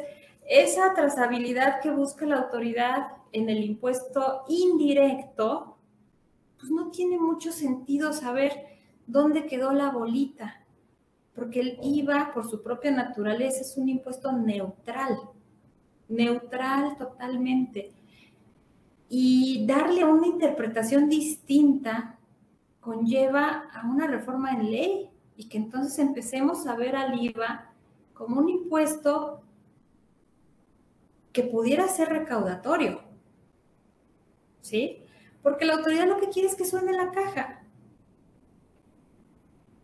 [0.48, 5.76] esa trazabilidad que busca la autoridad en el impuesto indirecto,
[6.58, 8.52] pues no tiene mucho sentido saber
[9.08, 10.64] dónde quedó la bolita,
[11.34, 15.18] porque el IVA, por su propia naturaleza, es un impuesto neutral
[16.10, 17.92] neutral totalmente.
[19.08, 22.18] Y darle una interpretación distinta
[22.80, 27.72] conlleva a una reforma en ley y que entonces empecemos a ver al IVA
[28.14, 29.42] como un impuesto
[31.32, 33.10] que pudiera ser recaudatorio.
[34.60, 35.02] ¿sí?
[35.42, 37.62] Porque la autoridad lo que quiere es que suene la caja.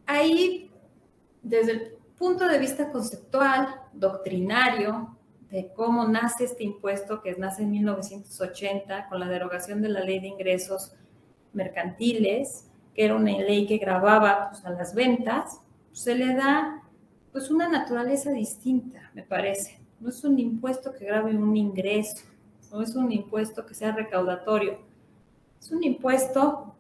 [0.07, 0.71] Ahí,
[1.43, 5.17] desde el punto de vista conceptual, doctrinario,
[5.51, 10.21] de cómo nace este impuesto, que nace en 1980 con la derogación de la ley
[10.21, 10.93] de ingresos
[11.53, 15.61] mercantiles, que era una ley que grababa pues, a las ventas,
[15.93, 16.83] se le da
[17.31, 19.79] pues una naturaleza distinta, me parece.
[20.01, 22.25] No es un impuesto que grave un ingreso,
[22.73, 24.79] no es un impuesto que sea recaudatorio,
[25.61, 26.75] es un impuesto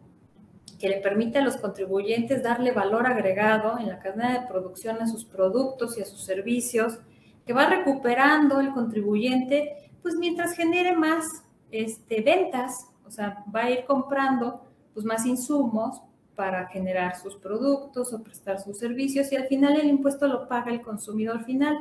[0.78, 5.06] que le permite a los contribuyentes darle valor agregado en la cadena de producción a
[5.06, 6.98] sus productos y a sus servicios,
[7.44, 13.70] que va recuperando el contribuyente, pues mientras genere más este, ventas, o sea, va a
[13.70, 14.62] ir comprando
[14.94, 16.00] pues, más insumos
[16.36, 20.70] para generar sus productos o prestar sus servicios y al final el impuesto lo paga
[20.70, 21.76] el consumidor final.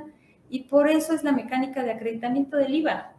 [0.50, 3.14] Y por eso es la mecánica de acreditamiento del IVA.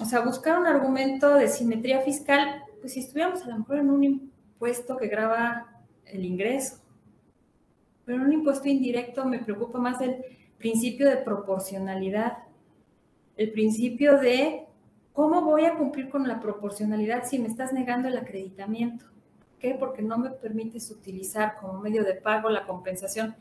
[0.00, 3.90] O sea, buscar un argumento de simetría fiscal, pues si estuviéramos a lo mejor en
[3.90, 5.66] un impuesto que graba
[6.06, 6.76] el ingreso,
[8.04, 10.24] pero en un impuesto indirecto me preocupa más el
[10.58, 12.38] principio de proporcionalidad,
[13.36, 14.66] el principio de
[15.12, 19.06] cómo voy a cumplir con la proporcionalidad si me estás negando el acreditamiento.
[19.60, 19.76] Qué?
[19.78, 23.36] Porque no me permites utilizar como medio de pago la compensación.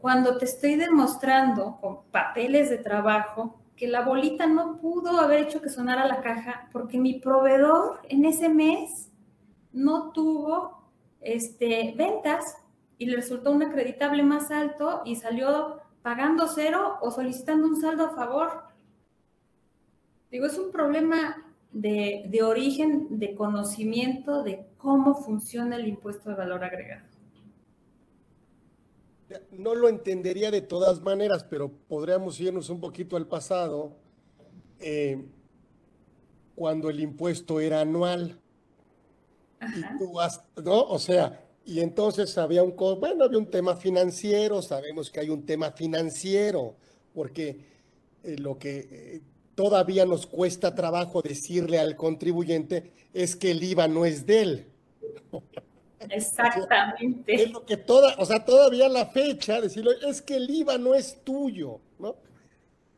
[0.00, 5.62] Cuando te estoy demostrando con papeles de trabajo que la bolita no pudo haber hecho
[5.62, 9.10] que sonara la caja porque mi proveedor en ese mes
[9.72, 10.82] no tuvo
[11.20, 12.58] este, ventas
[12.98, 18.06] y le resultó un acreditable más alto y salió pagando cero o solicitando un saldo
[18.06, 18.64] a favor.
[20.30, 26.36] Digo, es un problema de, de, origen, de conocimiento de cómo funciona el impuesto de
[26.36, 27.06] valor agregado.
[29.50, 33.96] No lo entendería de todas maneras, pero podríamos irnos un poquito al pasado,
[34.78, 35.24] eh,
[36.54, 38.38] cuando el impuesto era anual.
[39.60, 40.12] Y tú
[40.62, 40.82] ¿no?
[40.82, 45.46] O sea, y entonces había un, bueno, había un tema financiero, sabemos que hay un
[45.46, 46.74] tema financiero,
[47.14, 47.64] porque
[48.24, 49.22] eh, lo que eh,
[49.62, 54.66] todavía nos cuesta trabajo decirle al contribuyente es que el IVA no es de él.
[56.00, 57.32] Exactamente.
[57.32, 60.96] Es lo que toda, o sea, todavía la fecha, decirlo, es que el IVA no
[60.96, 62.16] es tuyo, ¿no?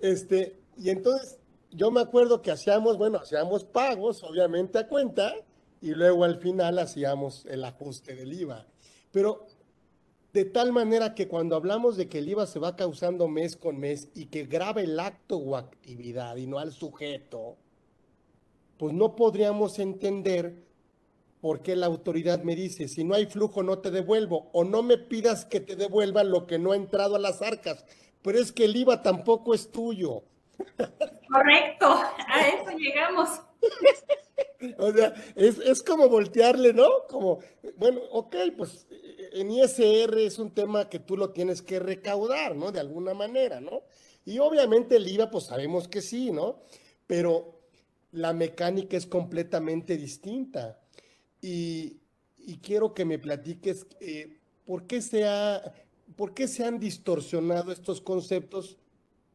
[0.01, 1.37] Este, y entonces
[1.71, 5.35] yo me acuerdo que hacíamos, bueno, hacíamos pagos, obviamente a cuenta,
[5.83, 8.67] y luego al final hacíamos el ajuste del IVA.
[9.13, 9.49] Pero
[10.35, 13.79] de tal manera que cuando hablamos de que el IVA se va causando mes con
[13.79, 17.57] mes y que graba el acto o actividad y no al sujeto,
[18.77, 20.65] pues no podríamos entender
[21.41, 24.83] por qué la autoridad me dice, si no hay flujo no te devuelvo o no
[24.83, 27.85] me pidas que te devuelvan lo que no ha entrado a las arcas,
[28.21, 30.25] pero es que el IVA tampoco es tuyo.
[31.31, 33.29] Correcto, a eso llegamos.
[34.79, 36.89] O sea, es, como voltearle, ¿no?
[37.09, 37.41] Como,
[37.77, 38.87] bueno, ok, pues
[39.35, 42.71] en ISR es un tema que tú lo tienes que recaudar, ¿no?
[42.71, 43.83] De alguna manera, ¿no?
[44.25, 46.61] Y obviamente el IVA, pues sabemos que sí, ¿no?
[47.09, 47.61] Pero
[48.13, 50.81] la mecánica es completamente distinta.
[51.43, 52.01] Y,
[52.63, 55.27] quiero que me platiques eh, por, qué se
[56.15, 58.77] por qué se han distorsionado estos conceptos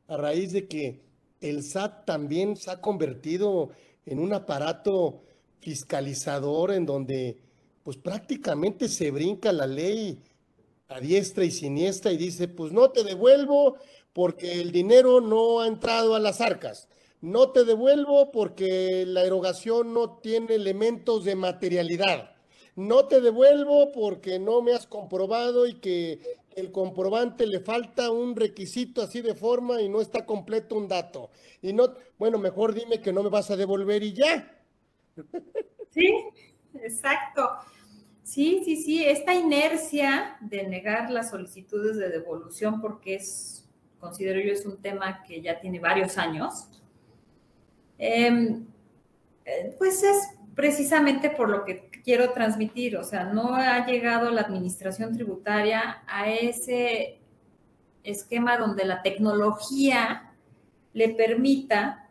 [0.08, 1.02] a raíz de que
[1.42, 3.72] el SAT también se ha convertido
[4.06, 5.24] en un aparato
[5.60, 7.49] fiscalizador en donde
[7.90, 10.22] pues prácticamente se brinca la ley
[10.90, 13.78] a diestra y siniestra y dice, pues no te devuelvo
[14.14, 16.88] porque el dinero no ha entrado a las arcas.
[17.20, 22.36] No te devuelvo porque la erogación no tiene elementos de materialidad.
[22.76, 28.36] No te devuelvo porque no me has comprobado y que el comprobante le falta un
[28.36, 31.32] requisito así de forma y no está completo un dato.
[31.64, 34.62] Y no, bueno, mejor dime que no me vas a devolver y ya.
[35.90, 36.14] Sí,
[36.84, 37.50] exacto.
[38.30, 43.68] Sí, sí, sí, esta inercia de negar las solicitudes de devolución porque es,
[44.00, 46.70] considero yo, es un tema que ya tiene varios años,
[47.98, 48.68] em,
[49.46, 54.42] eh, pues es precisamente por lo que quiero transmitir, o sea, no ha llegado la
[54.42, 57.18] administración tributaria a ese
[58.04, 60.36] esquema donde la tecnología
[60.94, 62.08] le permita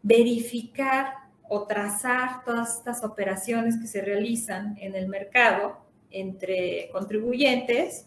[0.00, 5.78] verificar o trazar todas estas operaciones que se realizan en el mercado
[6.10, 8.06] entre contribuyentes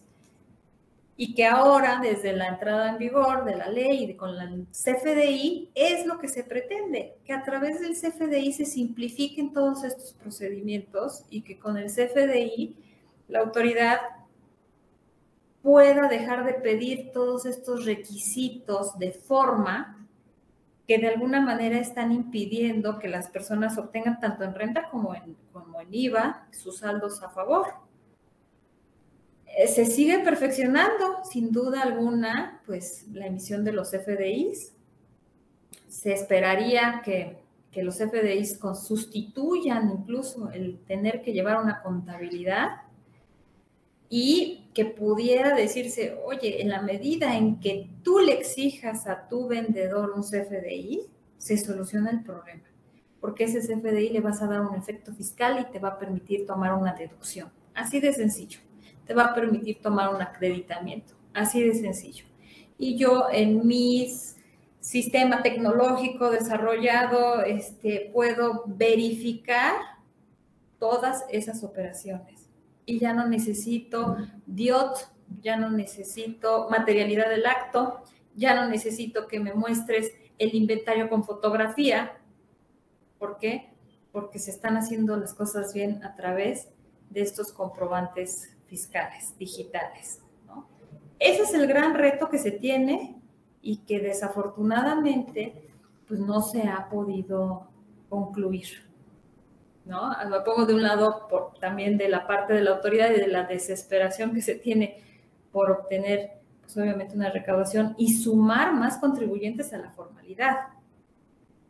[1.16, 5.70] y que ahora, desde la entrada en vigor de la ley y con la CFDI,
[5.74, 11.24] es lo que se pretende, que a través del CFDI se simplifiquen todos estos procedimientos
[11.28, 12.74] y que con el CFDI
[13.28, 14.00] la autoridad
[15.62, 19.99] pueda dejar de pedir todos estos requisitos de forma
[20.90, 25.36] que de alguna manera están impidiendo que las personas obtengan tanto en renta como en,
[25.52, 27.68] como en IVA sus saldos a favor.
[29.46, 34.72] Eh, se sigue perfeccionando, sin duda alguna, pues la emisión de los FDIs.
[35.86, 37.38] Se esperaría que,
[37.70, 42.82] que los FDIs sustituyan incluso el tener que llevar una contabilidad
[44.12, 49.46] y que pudiera decirse, oye, en la medida en que tú le exijas a tu
[49.46, 51.06] vendedor un CFDI,
[51.38, 52.64] se soluciona el problema,
[53.20, 56.44] porque ese CFDI le vas a dar un efecto fiscal y te va a permitir
[56.44, 57.50] tomar una deducción.
[57.72, 58.58] Así de sencillo.
[59.06, 61.14] Te va a permitir tomar un acreditamiento.
[61.32, 62.24] Así de sencillo.
[62.76, 64.36] Y yo en mis
[64.80, 69.74] sistema tecnológico desarrollado, este, puedo verificar
[70.78, 72.39] todas esas operaciones
[72.86, 74.16] y ya no necesito
[74.46, 74.98] DIOT,
[75.40, 78.02] ya no necesito materialidad del acto,
[78.34, 82.18] ya no necesito que me muestres el inventario con fotografía.
[83.18, 83.70] ¿Por qué?
[84.12, 86.68] Porque se están haciendo las cosas bien a través
[87.10, 90.20] de estos comprobantes fiscales digitales.
[91.18, 93.20] Ese es el gran reto que se tiene
[93.60, 95.68] y que desafortunadamente
[96.08, 97.68] pues no se ha podido
[98.08, 98.89] concluir.
[99.90, 100.12] ¿No?
[100.28, 101.28] Lo pongo de un lado
[101.60, 105.02] también de la parte de la autoridad y de la desesperación que se tiene
[105.52, 106.30] por obtener,
[106.62, 110.56] pues obviamente, una recaudación y sumar más contribuyentes a la formalidad.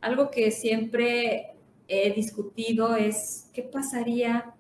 [0.03, 1.55] Algo que siempre
[1.89, 4.55] he discutido es qué pasaría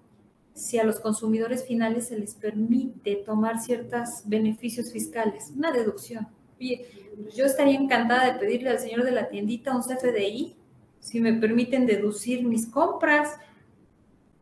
[0.55, 6.27] si a los consumidores finales se les permite tomar ciertos beneficios fiscales, una deducción.
[6.59, 10.57] Pues yo estaría encantada de pedirle al señor de la tiendita un CFDI
[11.01, 13.39] si me permiten deducir mis compras,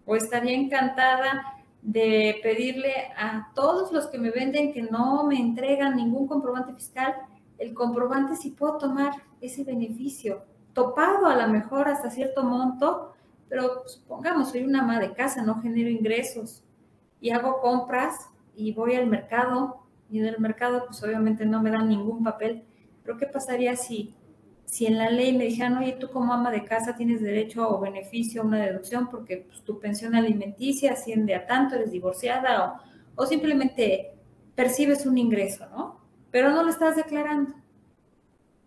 [0.09, 5.97] o estaría encantada de pedirle a todos los que me venden que no me entregan
[5.97, 7.15] ningún comprobante fiscal,
[7.59, 13.13] el comprobante si puedo tomar ese beneficio, topado a lo mejor hasta cierto monto,
[13.51, 16.65] pero supongamos, soy una ama de casa, no genero ingresos
[17.21, 21.71] y hago compras y voy al mercado y en el mercado pues obviamente no me
[21.71, 22.65] dan ningún papel,
[23.05, 24.15] pero ¿qué pasaría si
[24.69, 27.81] si en la ley me dijeran, oye, tú como ama de casa tienes derecho o
[27.81, 32.65] beneficio a una deducción porque pues, tu pensión alimenticia asciende a tanto, eres divorciada
[33.17, 34.13] o, o simplemente
[34.55, 35.99] percibes un ingreso, ¿no?
[36.31, 37.55] Pero no lo estás declarando.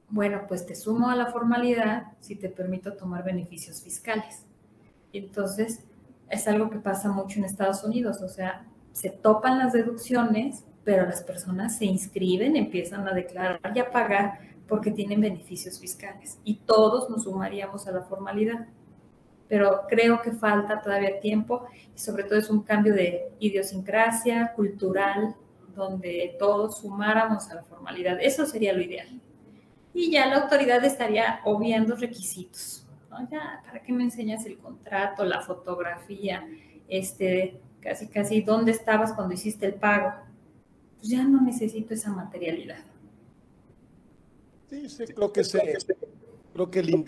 [0.10, 4.48] Bueno, pues te sumo a la formalidad si te permito tomar beneficios fiscales.
[5.14, 5.86] Entonces
[6.30, 11.06] es algo que pasa mucho en Estados Unidos, o sea, se topan las deducciones, pero
[11.06, 16.56] las personas se inscriben, empiezan a declarar y a pagar porque tienen beneficios fiscales y
[16.56, 18.68] todos nos sumaríamos a la formalidad.
[19.50, 25.36] Pero creo que falta todavía tiempo y sobre todo es un cambio de idiosincrasia cultural
[25.76, 28.18] donde todos sumáramos a la formalidad.
[28.22, 29.10] Eso sería lo ideal.
[29.94, 32.88] Y ya la autoridad estaría obviando requisitos.
[33.30, 36.48] Ya, ¿para qué me enseñas el contrato, la fotografía,
[36.88, 40.14] este, casi, casi, dónde estabas cuando hiciste el pago?
[40.98, 42.86] Pues ya no necesito esa materialidad.
[44.72, 45.78] Sí, sí, creo que se,
[46.54, 47.06] creo que el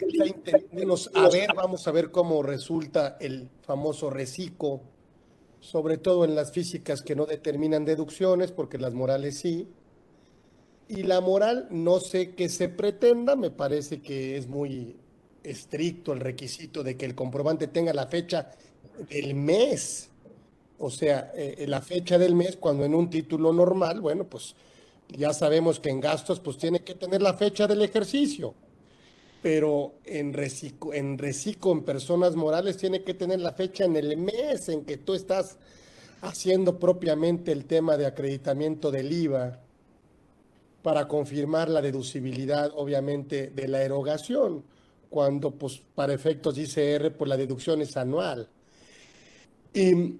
[1.13, 4.81] a ver, vamos a ver cómo resulta el famoso reciclo,
[5.61, 9.69] sobre todo en las físicas que no determinan deducciones, porque las morales sí.
[10.89, 14.97] Y la moral, no sé qué se pretenda, me parece que es muy
[15.43, 18.51] estricto el requisito de que el comprobante tenga la fecha
[19.09, 20.09] del mes.
[20.79, 24.53] O sea, eh, la fecha del mes, cuando en un título normal, bueno, pues
[25.09, 28.55] ya sabemos que en gastos pues tiene que tener la fecha del ejercicio,
[29.41, 34.17] pero en reciclo, en reciclo, en personas morales, tiene que tener la fecha en el
[34.17, 35.57] mes en que tú estás
[36.21, 39.59] haciendo propiamente el tema de acreditamiento del IVA
[40.81, 44.63] para confirmar la deducibilidad, obviamente, de la erogación,
[45.09, 48.49] cuando, pues, para efectos ICR, pues la deducción es anual.
[49.73, 50.19] Y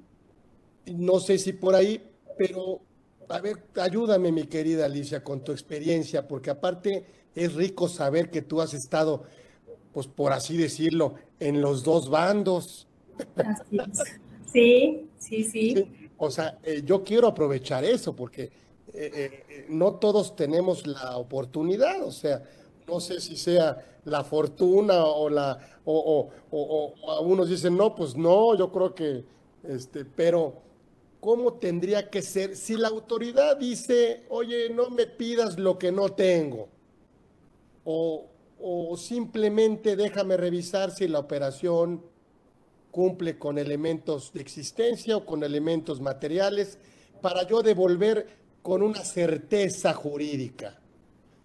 [0.86, 2.02] no sé si por ahí,
[2.38, 2.82] pero
[3.30, 8.42] a ver, ayúdame mi querida Alicia con tu experiencia, porque aparte es rico saber que
[8.42, 9.24] tú has estado,
[9.94, 12.88] pues por así decirlo, en los dos bandos.
[14.52, 16.10] Sí, sí, sí.
[16.18, 18.52] O sea, eh, yo quiero aprovechar eso porque eh,
[19.50, 22.44] eh, no todos tenemos la oportunidad, o sea,
[22.88, 28.16] no sé si sea la fortuna o la, o, o, o, algunos dicen, no, pues
[28.16, 29.24] no, yo creo que,
[29.64, 30.54] este, pero
[31.24, 36.10] cómo tendría que ser si la autoridad dice, oye, no me pidas lo que no
[36.10, 36.68] tengo,
[37.86, 38.28] o,
[38.98, 42.04] simplemente déjame revisar si la operación
[42.92, 46.78] cumple con elementos de existencia o con elementos materiales
[47.22, 48.28] para yo devolver
[48.62, 50.78] con una certeza jurídica.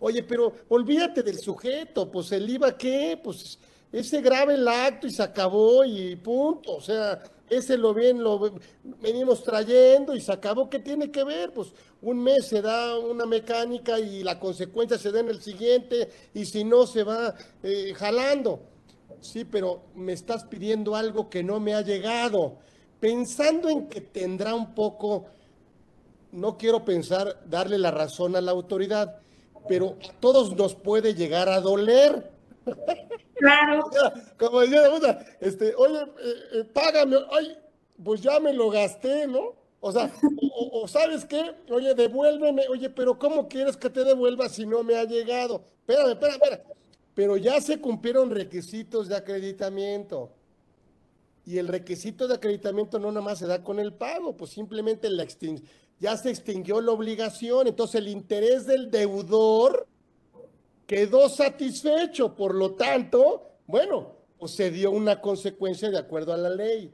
[0.01, 3.61] Oye, pero olvídate del sujeto, pues el IVA qué, pues
[3.93, 6.75] ese grave el acto y se acabó y punto.
[6.77, 8.53] O sea, ese lo bien lo
[9.01, 10.69] venimos trayendo y se acabó.
[10.69, 11.53] ¿Qué tiene que ver?
[11.53, 11.69] Pues
[12.03, 16.45] un mes se da una mecánica y la consecuencia se da en el siguiente y
[16.45, 18.61] si no se va eh, jalando.
[19.21, 22.57] Sí, pero me estás pidiendo algo que no me ha llegado.
[23.01, 25.27] Pensando en que tendrá un poco,
[26.33, 29.21] no quiero pensar darle la razón a la autoridad,
[29.69, 32.31] pero a todos nos puede llegar a doler.
[33.39, 33.91] Claro.
[34.39, 37.57] Como decía este, oye, eh, eh, págame, ay,
[38.03, 39.55] pues ya me lo gasté, ¿no?
[39.81, 40.13] O sea,
[40.73, 44.97] o, sabes qué, oye, devuélveme, oye, pero ¿cómo quieres que te devuelva si no me
[44.97, 45.63] ha llegado?
[45.81, 46.63] Espérame, espérame, espérame.
[47.15, 50.31] Pero ya se cumplieron requisitos de acreditamiento.
[51.47, 55.09] Y el requisito de acreditamiento no nada más se da con el pago, pues simplemente
[55.09, 55.25] la
[56.01, 57.67] ya se extinguió la obligación.
[57.67, 59.87] Entonces el interés del deudor
[60.89, 62.35] quedó satisfecho.
[62.35, 66.93] Por lo tanto, bueno, pues se dio una consecuencia de acuerdo a la ley.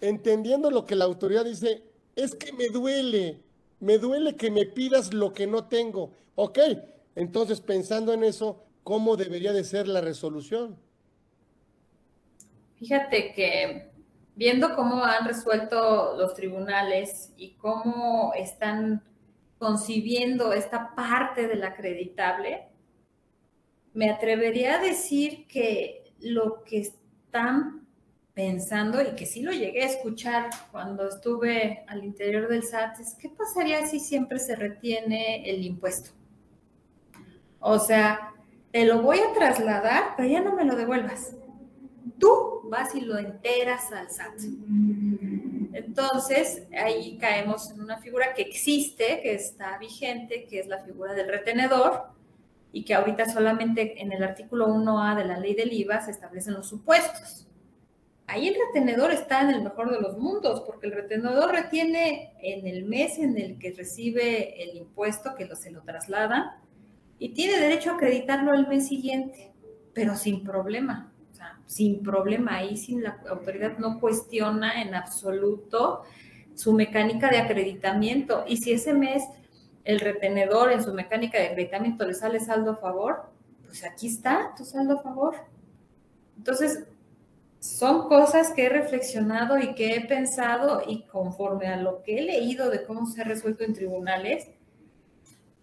[0.00, 1.84] Entendiendo lo que la autoridad dice,
[2.16, 3.40] es que me duele,
[3.78, 6.12] me duele que me pidas lo que no tengo.
[6.34, 6.58] Ok,
[7.14, 10.76] entonces pensando en eso, ¿cómo debería de ser la resolución?
[12.76, 13.90] Fíjate que
[14.34, 19.02] viendo cómo han resuelto los tribunales y cómo están
[19.62, 22.66] concibiendo esta parte del acreditable,
[23.94, 27.86] me atrevería a decir que lo que están
[28.34, 33.14] pensando y que sí lo llegué a escuchar cuando estuve al interior del SAT es
[33.14, 36.10] qué pasaría si siempre se retiene el impuesto.
[37.60, 38.34] O sea,
[38.72, 41.36] te lo voy a trasladar, pero ya no me lo devuelvas.
[42.18, 44.40] Tú vas y lo enteras al SAT.
[45.94, 51.12] Entonces, ahí caemos en una figura que existe, que está vigente, que es la figura
[51.12, 52.04] del retenedor,
[52.72, 56.54] y que ahorita solamente en el artículo 1A de la ley del IVA se establecen
[56.54, 57.46] los supuestos.
[58.26, 62.66] Ahí el retenedor está en el mejor de los mundos, porque el retenedor retiene en
[62.66, 66.52] el mes en el que recibe el impuesto, que se lo trasladan,
[67.18, 69.52] y tiene derecho a acreditarlo el mes siguiente,
[69.92, 71.11] pero sin problema
[71.66, 72.56] sin problema.
[72.56, 76.02] Ahí sin la autoridad no cuestiona en absoluto
[76.54, 78.44] su mecánica de acreditamiento.
[78.46, 79.22] Y si ese mes
[79.84, 83.30] el retenedor en su mecánica de acreditamiento le sale saldo a favor,
[83.64, 85.34] pues aquí está tu saldo a favor.
[86.36, 86.84] Entonces,
[87.58, 92.22] son cosas que he reflexionado y que he pensado y conforme a lo que he
[92.22, 94.48] leído de cómo se ha resuelto en tribunales,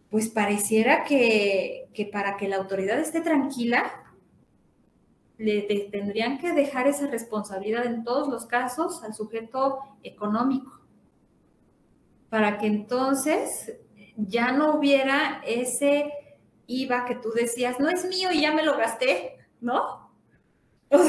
[0.09, 3.83] pues pareciera que, que para que la autoridad esté tranquila,
[5.39, 10.81] le tendrían que dejar esa responsabilidad en todos los casos al sujeto económico,
[12.29, 13.79] para que entonces
[14.17, 16.11] ya no hubiera ese
[16.67, 20.11] IVA que tú decías, no es mío y ya me lo gasté, ¿no?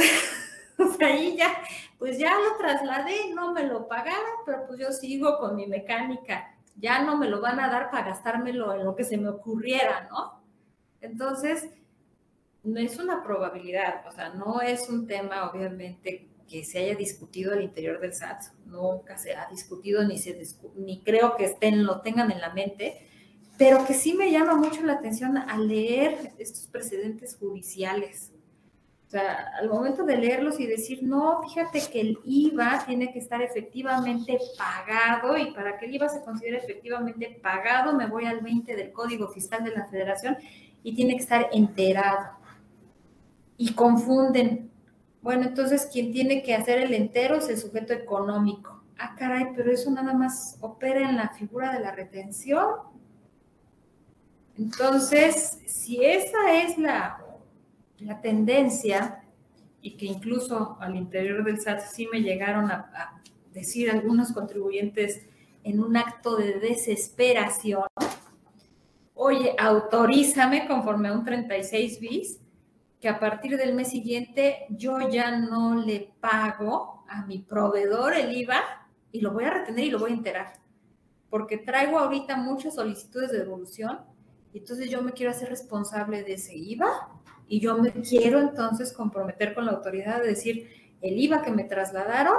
[0.83, 1.53] O sea, ahí ya,
[1.99, 6.57] pues ya lo trasladé, no me lo pagaron, pero pues yo sigo con mi mecánica,
[6.75, 10.09] ya no me lo van a dar para gastármelo en lo que se me ocurriera,
[10.11, 10.43] ¿no?
[11.03, 11.69] Entonces,
[12.63, 17.53] no es una probabilidad, o sea, no es un tema, obviamente, que se haya discutido
[17.53, 20.37] al interior del SAT, nunca se ha discutido ni, se
[20.77, 23.07] ni creo que estén, lo tengan en la mente,
[23.57, 28.33] pero que sí me llama mucho la atención al leer estos precedentes judiciales.
[29.07, 33.19] O sea, al momento de leerlos y decir, no, fíjate que el IVA tiene que
[33.19, 38.41] estar efectivamente pagado y para que el IVA se considere efectivamente pagado, me voy al
[38.41, 40.37] 20 del Código Fiscal de la Federación
[40.83, 42.40] y tiene que estar enterado
[43.61, 44.71] y confunden.
[45.21, 48.83] Bueno, entonces quien tiene que hacer el entero es el sujeto económico.
[48.99, 52.65] Ah, caray, pero eso nada más opera en la figura de la retención.
[54.57, 57.23] Entonces, si esa es la,
[57.99, 59.25] la tendencia,
[59.83, 65.27] y que incluso al interior del SAT sí me llegaron a, a decir algunos contribuyentes
[65.65, 67.85] en un acto de desesperación,
[69.13, 72.41] oye, autorízame conforme a un 36 bis
[73.01, 78.37] que a partir del mes siguiente yo ya no le pago a mi proveedor el
[78.37, 78.63] IVA
[79.11, 80.53] y lo voy a retener y lo voy a enterar.
[81.31, 84.01] Porque traigo ahorita muchas solicitudes de devolución
[84.53, 87.09] y entonces yo me quiero hacer responsable de ese IVA
[87.49, 90.69] y yo me quiero entonces comprometer con la autoridad de decir,
[91.01, 92.37] el IVA que me trasladaron,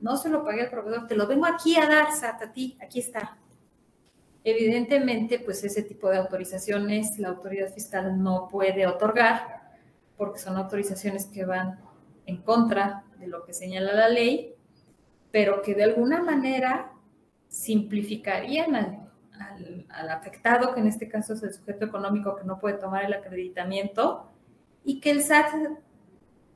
[0.00, 2.78] no se lo pagué al proveedor, te lo vengo aquí a dar, SAT, a ti,
[2.80, 3.36] aquí está.
[4.44, 9.57] Evidentemente, pues ese tipo de autorizaciones la autoridad fiscal no puede otorgar
[10.18, 11.78] porque son autorizaciones que van
[12.26, 14.54] en contra de lo que señala la ley,
[15.30, 16.92] pero que de alguna manera
[17.48, 23.04] simplificarían al, afectado, que en este caso es el sujeto económico que no puede tomar
[23.04, 24.30] el acreditamiento,
[24.84, 25.52] y que el SAT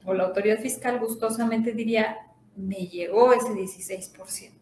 [0.04, 2.18] o la autoridad fiscal gustosamente diría,
[2.56, 4.52] me llegó ese 16%.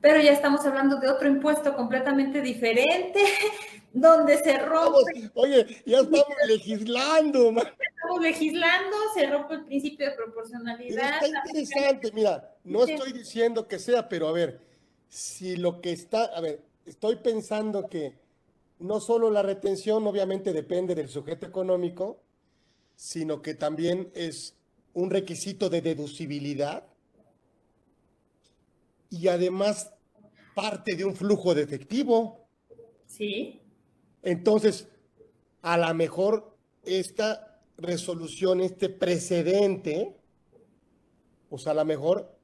[0.00, 3.20] Pero ya estamos hablando de otro impuesto completamente diferente,
[3.92, 5.30] donde se rompe.
[5.34, 11.24] oye, ya estamos legislando, Estamos legislando, se rompe el principio de proporcionalidad.
[11.24, 14.60] está interesante, mira, no estoy diciendo que sea, pero a ver,
[15.08, 18.18] si lo que está, a ver, estoy pensando que
[18.78, 22.20] no solo la retención obviamente depende del sujeto económico,
[22.94, 24.54] sino que también es
[24.94, 26.84] un requisito de deducibilidad
[29.10, 29.92] y además
[30.54, 32.46] parte de un flujo de efectivo.
[33.06, 33.60] Sí.
[34.26, 34.88] Entonces,
[35.62, 36.52] a lo mejor
[36.84, 40.16] esta resolución, este precedente,
[41.48, 42.36] pues a lo mejor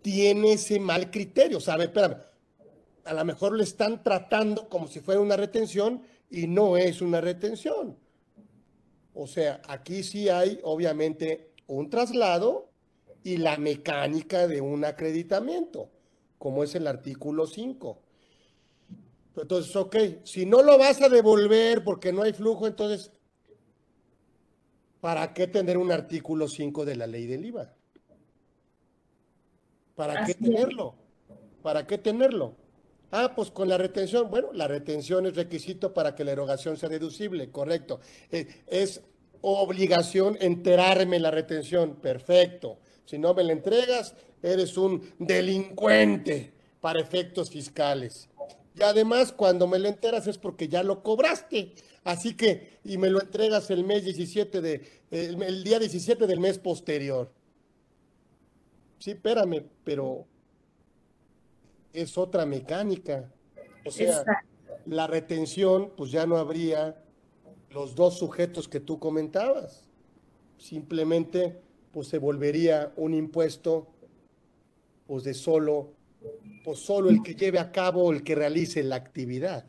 [0.00, 1.58] tiene ese mal criterio.
[1.58, 1.92] O sea, a ver,
[3.04, 7.20] a lo mejor le están tratando como si fuera una retención y no es una
[7.20, 7.98] retención.
[9.12, 12.70] O sea, aquí sí hay obviamente un traslado
[13.22, 15.90] y la mecánica de un acreditamiento,
[16.38, 18.00] como es el artículo 5.
[19.36, 23.12] Entonces, ok, si no lo vas a devolver porque no hay flujo, entonces,
[25.00, 27.74] ¿para qué tener un artículo 5 de la ley del IVA?
[29.94, 30.94] ¿Para qué tenerlo?
[31.62, 32.56] ¿Para qué tenerlo?
[33.12, 34.30] Ah, pues con la retención.
[34.30, 38.00] Bueno, la retención es requisito para que la erogación sea deducible, correcto.
[38.30, 39.02] Eh, es
[39.42, 42.78] obligación enterarme la retención, perfecto.
[43.04, 48.29] Si no me la entregas, eres un delincuente para efectos fiscales.
[48.80, 51.74] Y además, cuando me la enteras es porque ya lo cobraste.
[52.02, 56.58] Así que, y me lo entregas el mes 17 de, el día 17 del mes
[56.58, 57.30] posterior.
[58.98, 60.24] Sí, espérame, pero
[61.92, 63.30] es otra mecánica.
[63.84, 64.24] O sea,
[64.86, 67.04] la retención, pues ya no habría
[67.68, 69.84] los dos sujetos que tú comentabas.
[70.56, 71.60] Simplemente,
[71.92, 73.88] pues se volvería un impuesto,
[75.06, 75.92] pues de solo,
[76.64, 79.64] pues solo el que lleve a cabo, el que realice la actividad.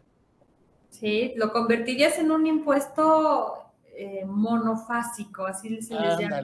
[0.90, 3.54] Sí, lo convertirías en un impuesto
[3.94, 6.42] eh, monofásico, así se les llama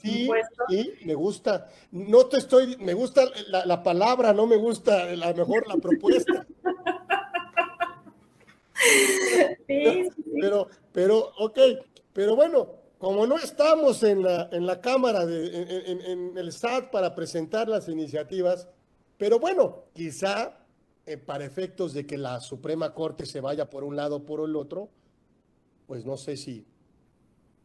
[0.00, 0.28] sí,
[0.68, 1.68] Sí, me gusta.
[1.90, 6.46] No te estoy, me gusta la, palabra, no me gusta a lo mejor la propuesta.
[9.66, 10.08] sí,
[10.40, 11.58] pero, pero, ok,
[12.12, 17.14] pero bueno, como no estamos en la, en la Cámara, de, en, el SAT para
[17.14, 18.68] presentar las iniciativas,
[19.18, 20.56] pero bueno, quizá
[21.04, 24.48] eh, para efectos de que la Suprema Corte se vaya por un lado o por
[24.48, 24.88] el otro,
[25.86, 26.64] pues no sé si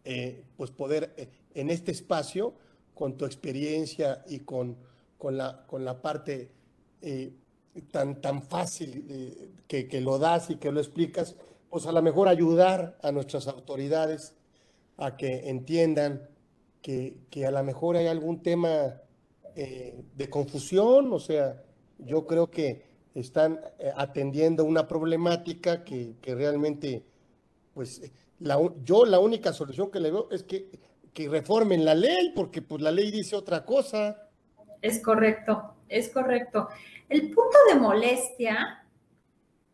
[0.04, 2.56] eh, pues poder eh, en este espacio,
[2.96, 4.78] con tu experiencia y con,
[5.18, 6.52] con, la, con la parte
[7.92, 11.36] tan, tan fácil que, que, lo das y que lo explicas,
[11.70, 14.36] pues a lo mejor ayudar a nuestras autoridades
[14.98, 16.30] a que entiendan
[16.84, 19.02] que, que a lo mejor hay algún tema
[19.56, 21.64] de confusión, o sea,
[22.00, 23.60] yo creo que están
[23.96, 27.06] atendiendo una problemática que, que realmente,
[27.74, 28.02] pues,
[28.84, 30.70] yo la única solución que le veo es que,
[31.14, 34.30] que reformen la ley, porque pues la ley dice otra cosa.
[34.82, 36.68] Es correcto, es correcto.
[37.08, 38.86] El punto de molestia,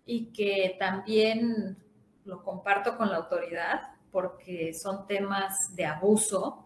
[0.05, 1.77] y que también
[2.25, 6.65] lo comparto con la autoridad, porque son temas de abuso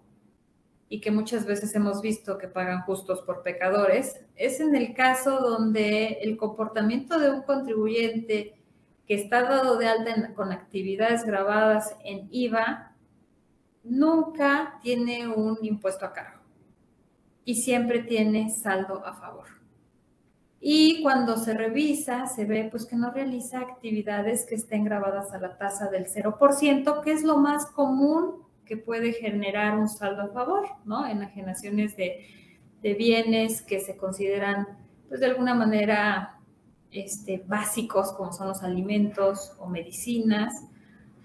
[0.93, 5.39] y que muchas veces hemos visto que pagan justos por pecadores, es en el caso
[5.39, 8.61] donde el comportamiento de un contribuyente
[9.07, 12.95] que está dado de alta con actividades grabadas en IVA,
[13.83, 16.43] nunca tiene un impuesto a cargo
[17.43, 19.47] y siempre tiene saldo a favor.
[20.59, 25.39] Y cuando se revisa, se ve pues que no realiza actividades que estén grabadas a
[25.39, 30.27] la tasa del 0%, que es lo más común que puede generar un saldo a
[30.29, 31.05] favor, ¿no?
[31.05, 32.25] Enajenaciones de,
[32.81, 34.67] de bienes que se consideran,
[35.07, 36.39] pues de alguna manera
[36.91, 40.53] este, básicos como son los alimentos o medicinas,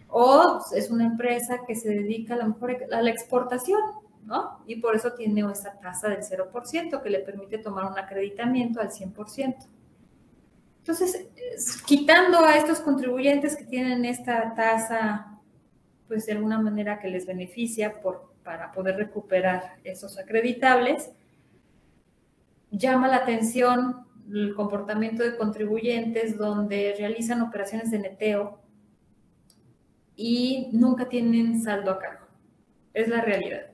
[0.08, 2.56] o es una empresa que se dedica a, lo
[2.92, 3.80] a la exportación,
[4.24, 4.60] ¿no?
[4.66, 8.90] Y por eso tiene esa tasa del 0% que le permite tomar un acreditamiento al
[8.90, 9.66] 100%.
[10.78, 11.28] Entonces,
[11.84, 15.27] quitando a estos contribuyentes que tienen esta tasa,
[16.08, 21.12] pues de alguna manera que les beneficia por, para poder recuperar esos acreditables,
[22.70, 28.60] llama la atención el comportamiento de contribuyentes donde realizan operaciones de neteo
[30.16, 32.26] y nunca tienen saldo a cargo.
[32.92, 33.70] Es la realidad.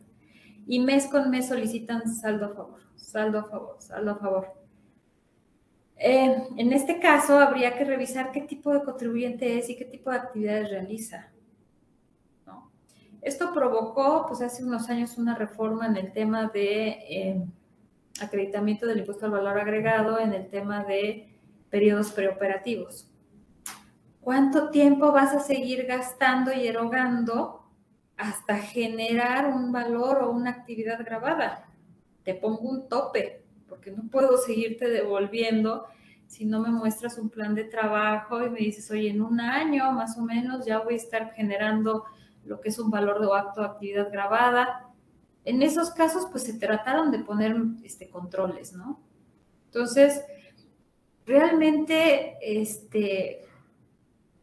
[0.67, 4.65] Y mes con mes solicitan saldo a favor, saldo a favor, saldo a favor.
[5.97, 10.11] Eh, en este caso, habría que revisar qué tipo de contribuyente es y qué tipo
[10.11, 11.34] de actividades realiza.
[13.25, 17.45] Esto provocó, pues hace unos años, una reforma en el tema de eh,
[18.21, 21.35] acreditamiento del impuesto al valor agregado, en el tema de
[21.71, 23.11] periodos preoperativos.
[24.21, 27.63] ¿Cuánto tiempo vas a seguir gastando y erogando
[28.19, 31.65] hasta generar un valor o una actividad grabada?
[32.25, 35.87] Te pongo un tope, porque no puedo seguirte devolviendo
[36.27, 39.93] si no me muestras un plan de trabajo y me dices, oye, en un año
[39.93, 42.05] más o menos ya voy a estar generando
[42.45, 44.89] lo que es un valor de acto de actividad grabada.
[45.45, 49.01] En esos casos, pues se trataron de poner este, controles, ¿no?
[49.67, 50.23] Entonces,
[51.27, 53.45] realmente, este,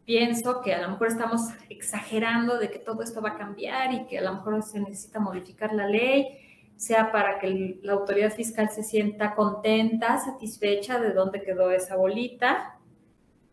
[0.06, 4.06] pienso que a lo mejor estamos exagerando de que todo esto va a cambiar y
[4.08, 6.38] que a lo mejor se necesita modificar la ley,
[6.76, 12.78] sea para que la autoridad fiscal se sienta contenta, satisfecha de dónde quedó esa bolita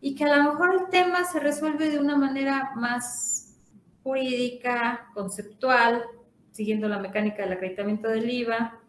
[0.01, 3.48] y que a lo mejor el tema se resuelve de una manera más
[4.03, 6.03] jurídica, conceptual,
[6.51, 8.79] siguiendo la mecánica del acreditamiento del IVA,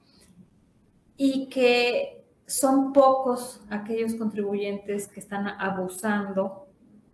[1.16, 6.66] y que son pocos aquellos contribuyentes que están abusando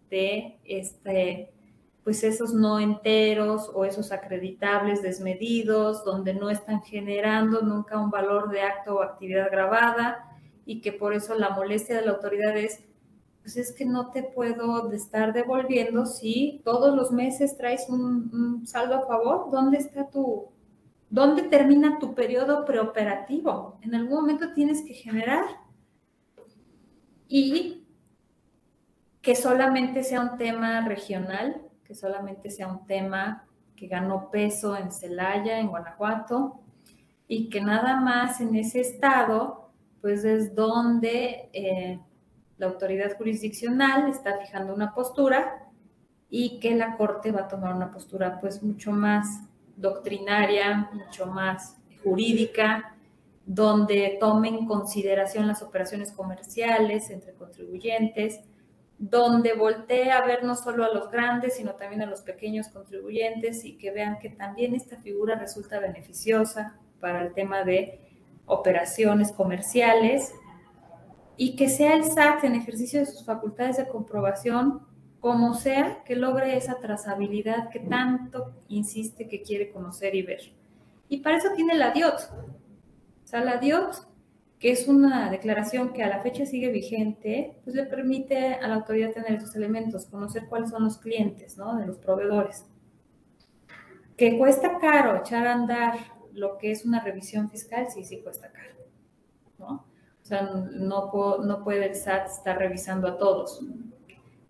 [0.08, 1.52] de este,
[2.04, 8.48] pues esos no enteros o esos acreditables desmedidos, donde no están generando nunca un valor
[8.50, 12.84] de acto o actividad grabada y que por eso la molestia de la autoridad es
[13.46, 18.96] pues es que no te puedo estar devolviendo si todos los meses traes un, saldo
[18.96, 19.52] a favor.
[19.52, 20.48] ¿Dónde está tu,
[21.10, 23.78] dónde termina tu periodo preoperativo?
[23.82, 25.44] En algún momento tienes que generar
[27.28, 27.86] y
[29.22, 34.90] que solamente sea un tema regional, que solamente sea un tema que ganó peso en
[34.90, 36.58] Celaya, en Guanajuato,
[37.28, 39.70] y que nada más en ese estado,
[40.00, 42.00] pues es donde eh,
[42.58, 45.66] la autoridad jurisdiccional está fijando una postura
[46.28, 49.42] y que la Corte va a tomar una postura pues mucho más
[49.76, 52.96] doctrinaria, mucho más jurídica,
[53.44, 58.40] donde tome en consideración las operaciones comerciales entre contribuyentes,
[58.98, 63.64] donde voltee a ver no solo a los grandes, sino también a los pequeños contribuyentes
[63.64, 68.00] y que vean que también esta figura resulta beneficiosa para el tema de
[68.46, 70.32] operaciones comerciales
[71.36, 74.80] y que sea el SAT en ejercicio de sus facultades de comprobación,
[75.20, 80.52] como sea, que logre esa trazabilidad que tanto insiste que quiere conocer y ver.
[81.08, 82.20] Y para eso tiene la DIOT.
[83.24, 84.06] O sea, la DIOT,
[84.58, 88.76] que es una declaración que a la fecha sigue vigente, pues le permite a la
[88.76, 91.76] autoridad tener esos elementos, conocer cuáles son los clientes, ¿no?
[91.76, 92.64] De los proveedores.
[94.16, 95.98] Que cuesta caro echar a andar
[96.32, 98.74] lo que es una revisión fiscal, sí, sí cuesta caro,
[99.58, 99.85] ¿no?
[100.26, 103.60] O sea, no, no puede el SAT estar revisando a todos,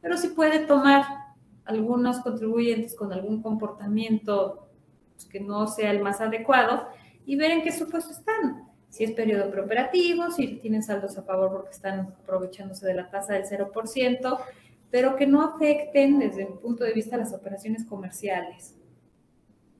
[0.01, 1.05] pero sí puede tomar
[1.67, 4.71] algunos contribuyentes con algún comportamiento
[5.13, 6.89] pues, que no sea el más adecuado
[7.27, 8.71] y ver en qué supuesto están.
[8.89, 13.35] Si es periodo preoperativo, si tienen saldos a favor porque están aprovechándose de la tasa
[13.35, 14.39] del 0%,
[14.91, 18.77] pero que no afecten desde mi punto de vista las operaciones comerciales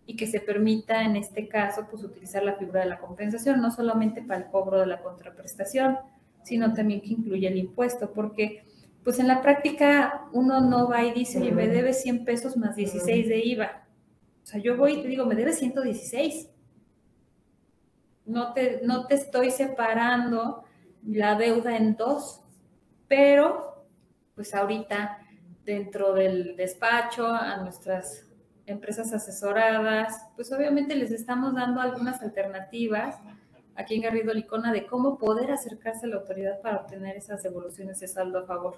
[0.07, 3.71] y que se permita en este caso pues utilizar la figura de la compensación no
[3.71, 5.99] solamente para el cobro de la contraprestación,
[6.43, 8.65] sino también que incluye el impuesto, porque
[9.03, 12.77] pues en la práctica uno no va y dice, oye, me debe 100 pesos más
[12.77, 13.85] 16 de IVA.
[14.43, 16.51] O sea, yo voy y te digo, me debe 116.
[18.27, 20.65] No te, no te estoy separando
[21.05, 22.43] la deuda en dos,
[23.07, 23.87] pero
[24.35, 25.19] pues ahorita
[25.65, 28.26] dentro del despacho a nuestras
[28.67, 33.17] empresas asesoradas, pues obviamente les estamos dando algunas alternativas
[33.77, 38.01] aquí en Garrido Licona de cómo poder acercarse a la autoridad para obtener esas devoluciones
[38.01, 38.77] de saldo a favor.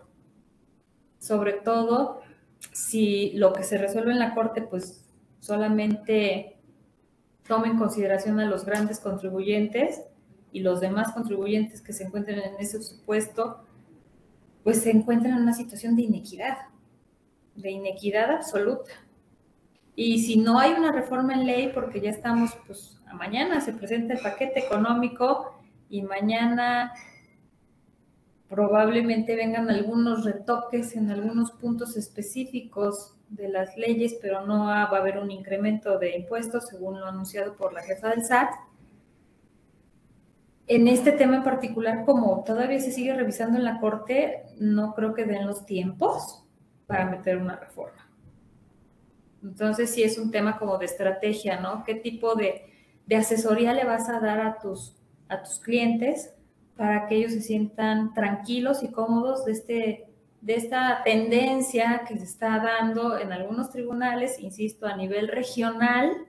[1.18, 2.20] Sobre todo
[2.72, 5.04] si lo que se resuelve en la corte, pues
[5.40, 6.58] solamente
[7.46, 10.02] toma en consideración a los grandes contribuyentes
[10.52, 13.64] y los demás contribuyentes que se encuentren en ese supuesto,
[14.64, 16.58] pues se encuentran en una situación de inequidad,
[17.54, 18.90] de inequidad absoluta.
[20.00, 23.72] Y si no hay una reforma en ley, porque ya estamos, pues a mañana se
[23.72, 25.58] presenta el paquete económico
[25.90, 26.92] y mañana
[28.48, 34.84] probablemente vengan algunos retoques en algunos puntos específicos de las leyes, pero no va a
[34.84, 38.50] haber un incremento de impuestos, según lo anunciado por la jefa del SAT.
[40.68, 45.12] En este tema en particular, como todavía se sigue revisando en la Corte, no creo
[45.12, 46.44] que den los tiempos
[46.86, 48.07] para meter una reforma.
[49.42, 51.84] Entonces sí es un tema como de estrategia, ¿no?
[51.84, 52.64] ¿Qué tipo de,
[53.16, 54.96] asesoría le vas a dar a tus,
[55.28, 56.34] a tus clientes?
[56.78, 60.06] para que ellos se sientan tranquilos y cómodos de, este,
[60.40, 66.28] de esta tendencia que se está dando en algunos tribunales, insisto, a nivel regional.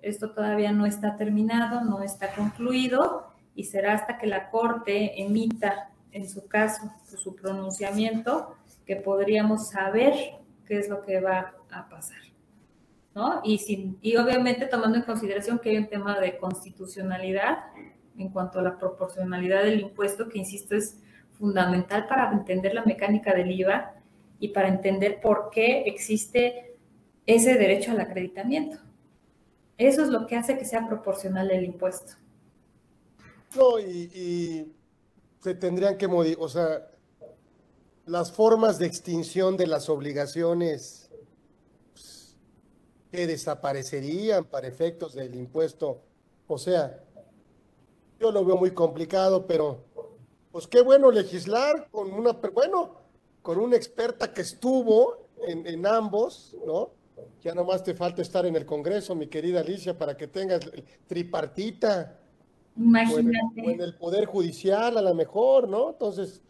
[0.00, 5.90] Esto todavía no está terminado, no está concluido y será hasta que la Corte emita,
[6.12, 10.14] en su caso, su pronunciamiento, que podríamos saber
[10.66, 12.23] qué es lo que va a pasar.
[13.14, 13.40] ¿No?
[13.44, 17.58] Y, sin, y obviamente tomando en consideración que hay un tema de constitucionalidad
[18.18, 20.98] en cuanto a la proporcionalidad del impuesto, que insisto es
[21.38, 23.94] fundamental para entender la mecánica del IVA
[24.38, 26.76] y para entender por qué existe
[27.26, 28.78] ese derecho al acreditamiento.
[29.78, 32.12] Eso es lo que hace que sea proporcional el impuesto.
[33.56, 34.72] No, y, y
[35.40, 36.86] se tendrían que modificar, o sea,
[38.06, 41.03] las formas de extinción de las obligaciones
[43.14, 46.00] que desaparecerían para efectos del impuesto.
[46.48, 47.00] O sea,
[48.18, 49.84] yo lo veo muy complicado, pero
[50.50, 52.96] pues qué bueno legislar con una, bueno,
[53.40, 56.90] con una experta que estuvo en, en ambos, ¿no?
[57.40, 60.68] Ya nomás te falta estar en el Congreso, mi querida Alicia, para que tengas
[61.06, 62.18] tripartita.
[62.76, 63.62] Imagínate.
[63.64, 65.90] O en, el Poder Judicial, a lo mejor, ¿no?
[65.90, 66.42] Entonces,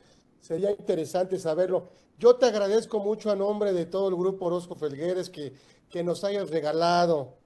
[0.44, 1.88] sería interesante saberlo.
[2.18, 5.54] Yo te agradezco mucho a nombre de todo el grupo Orozco Felgueres que,
[5.88, 7.38] que nos hayas regalado,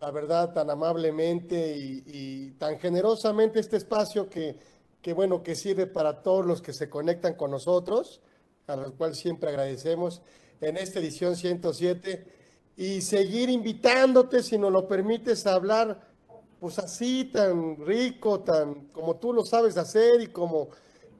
[0.00, 4.56] la verdad, tan amablemente y, tan generosamente este espacio que,
[5.00, 8.20] que, bueno, que sirve para todos los que se conectan con nosotros,
[8.66, 10.20] a los cuales siempre agradecemos
[10.60, 12.26] en esta edición 107
[12.76, 16.00] y seguir invitándote, si nos lo permites, a hablar
[16.58, 20.68] pues así, tan rico, tan como tú lo sabes hacer y como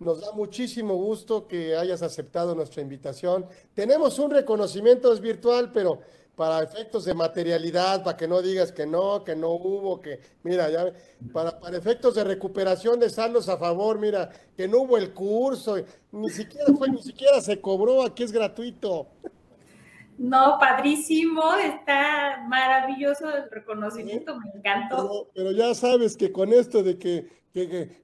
[0.00, 3.46] nos da muchísimo gusto que hayas aceptado nuestra invitación.
[3.74, 6.00] Tenemos un reconocimiento, es virtual, pero
[6.34, 10.70] para efectos de materialidad, para que no digas que no, que no hubo, que, mira,
[10.70, 10.90] ya,
[11.34, 15.76] para, para efectos de recuperación de saldos a favor, mira, que no hubo el curso,
[16.12, 19.06] ni siquiera fue, ni siquiera se cobró, aquí es gratuito.
[20.16, 24.96] No, padrísimo, está maravilloso el reconocimiento, me encantó.
[24.96, 27.39] Pero, pero ya sabes que con esto de que,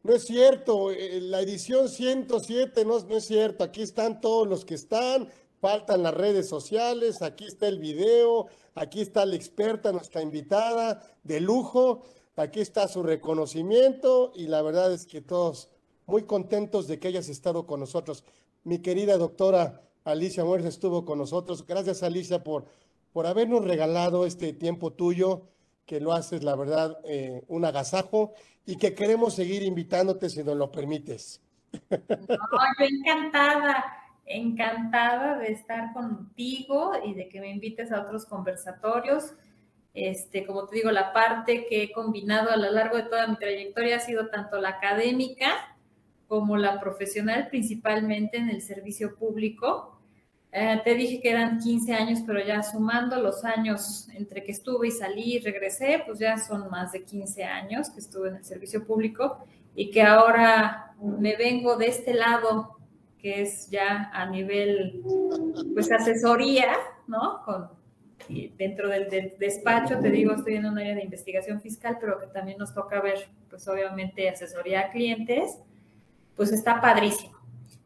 [0.03, 4.65] no es cierto, eh, la edición 107 no, no es cierto, aquí están todos los
[4.65, 5.29] que están,
[5.61, 11.41] faltan las redes sociales, aquí está el video, aquí está la experta, nuestra invitada de
[11.41, 12.03] lujo,
[12.35, 15.69] aquí está su reconocimiento y la verdad es que todos
[16.07, 18.25] muy contentos de que hayas estado con nosotros.
[18.65, 21.67] Mi querida doctora Alicia Muerza estuvo con nosotros.
[21.67, 22.67] Gracias, Alicia, por,
[23.13, 25.43] por habernos regalado este tiempo tuyo,
[25.87, 28.35] que lo haces, la verdad, eh, un agasajo
[28.67, 31.41] y que queremos seguir invitándote si nos lo permites.
[31.91, 32.37] No,
[32.79, 33.85] yo encantada,
[34.25, 39.35] encantada de estar contigo y de que me invites a otros conversatorios.
[39.95, 43.37] Este, como te digo, la parte que he combinado a lo largo de toda mi
[43.37, 45.77] trayectoria ha sido tanto la académica
[46.29, 49.96] como la profesional, principalmente en el servicio público.
[50.59, 54.89] Eh, te dije que eran 15 años, pero ya sumando los años entre que estuve
[54.89, 58.45] y salí y regresé, pues ya son más de 15 años que estuve en el
[58.45, 59.45] servicio público
[59.75, 62.79] y que ahora me vengo de este lado,
[63.19, 65.03] que es ya a nivel,
[65.75, 66.73] pues asesoría,
[67.07, 67.43] ¿no?
[67.45, 67.69] Con,
[68.57, 72.29] dentro del, del, despacho, te digo, estoy en un área de investigación fiscal, pero que
[72.29, 75.59] también nos toca ver, pues obviamente asesoría a clientes,
[76.35, 77.37] pues está padrísimo.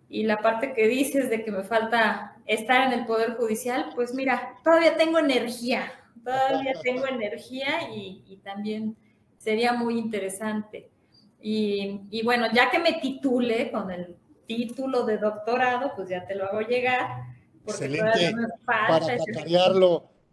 [0.09, 4.15] Y la parte que dices de que me falta estar en el Poder Judicial, pues
[4.15, 5.93] mira, todavía tengo energía,
[6.25, 8.97] todavía tengo energía y, y también
[9.39, 10.91] sería muy interesante.
[11.43, 14.17] Y, y, bueno, ya que me titule con el
[14.47, 17.25] título de doctorado, pues ya te lo hago llegar.
[17.65, 18.33] Porque Excelente.
[18.35, 19.01] No para.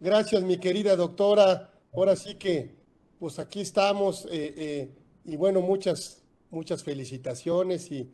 [0.00, 1.70] Gracias, mi querida doctora.
[1.92, 2.74] Ahora sí que,
[3.18, 4.26] pues aquí estamos.
[4.30, 4.90] Eh, eh,
[5.24, 8.10] y bueno, muchas, muchas felicitaciones y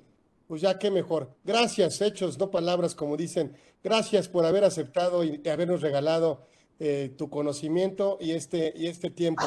[0.46, 1.30] pues ya qué mejor.
[1.44, 3.56] Gracias, hechos, no palabras, como dicen.
[3.82, 6.42] Gracias por haber aceptado y habernos regalado
[6.78, 9.44] eh, tu conocimiento y este, y este tiempo.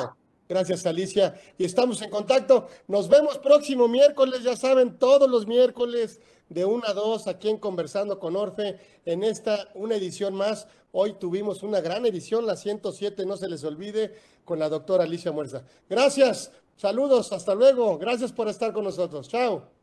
[0.49, 1.39] Gracias, Alicia.
[1.57, 2.67] Y estamos en contacto.
[2.87, 7.57] Nos vemos próximo miércoles, ya saben, todos los miércoles de 1 a 2 aquí en
[7.57, 10.67] Conversando con Orfe, en esta, una edición más.
[10.91, 15.33] Hoy tuvimos una gran edición, la 107, no se les olvide, con la doctora Alicia
[15.33, 15.63] Muerza.
[15.89, 17.97] Gracias, saludos, hasta luego.
[17.97, 19.27] Gracias por estar con nosotros.
[19.27, 19.76] Chao.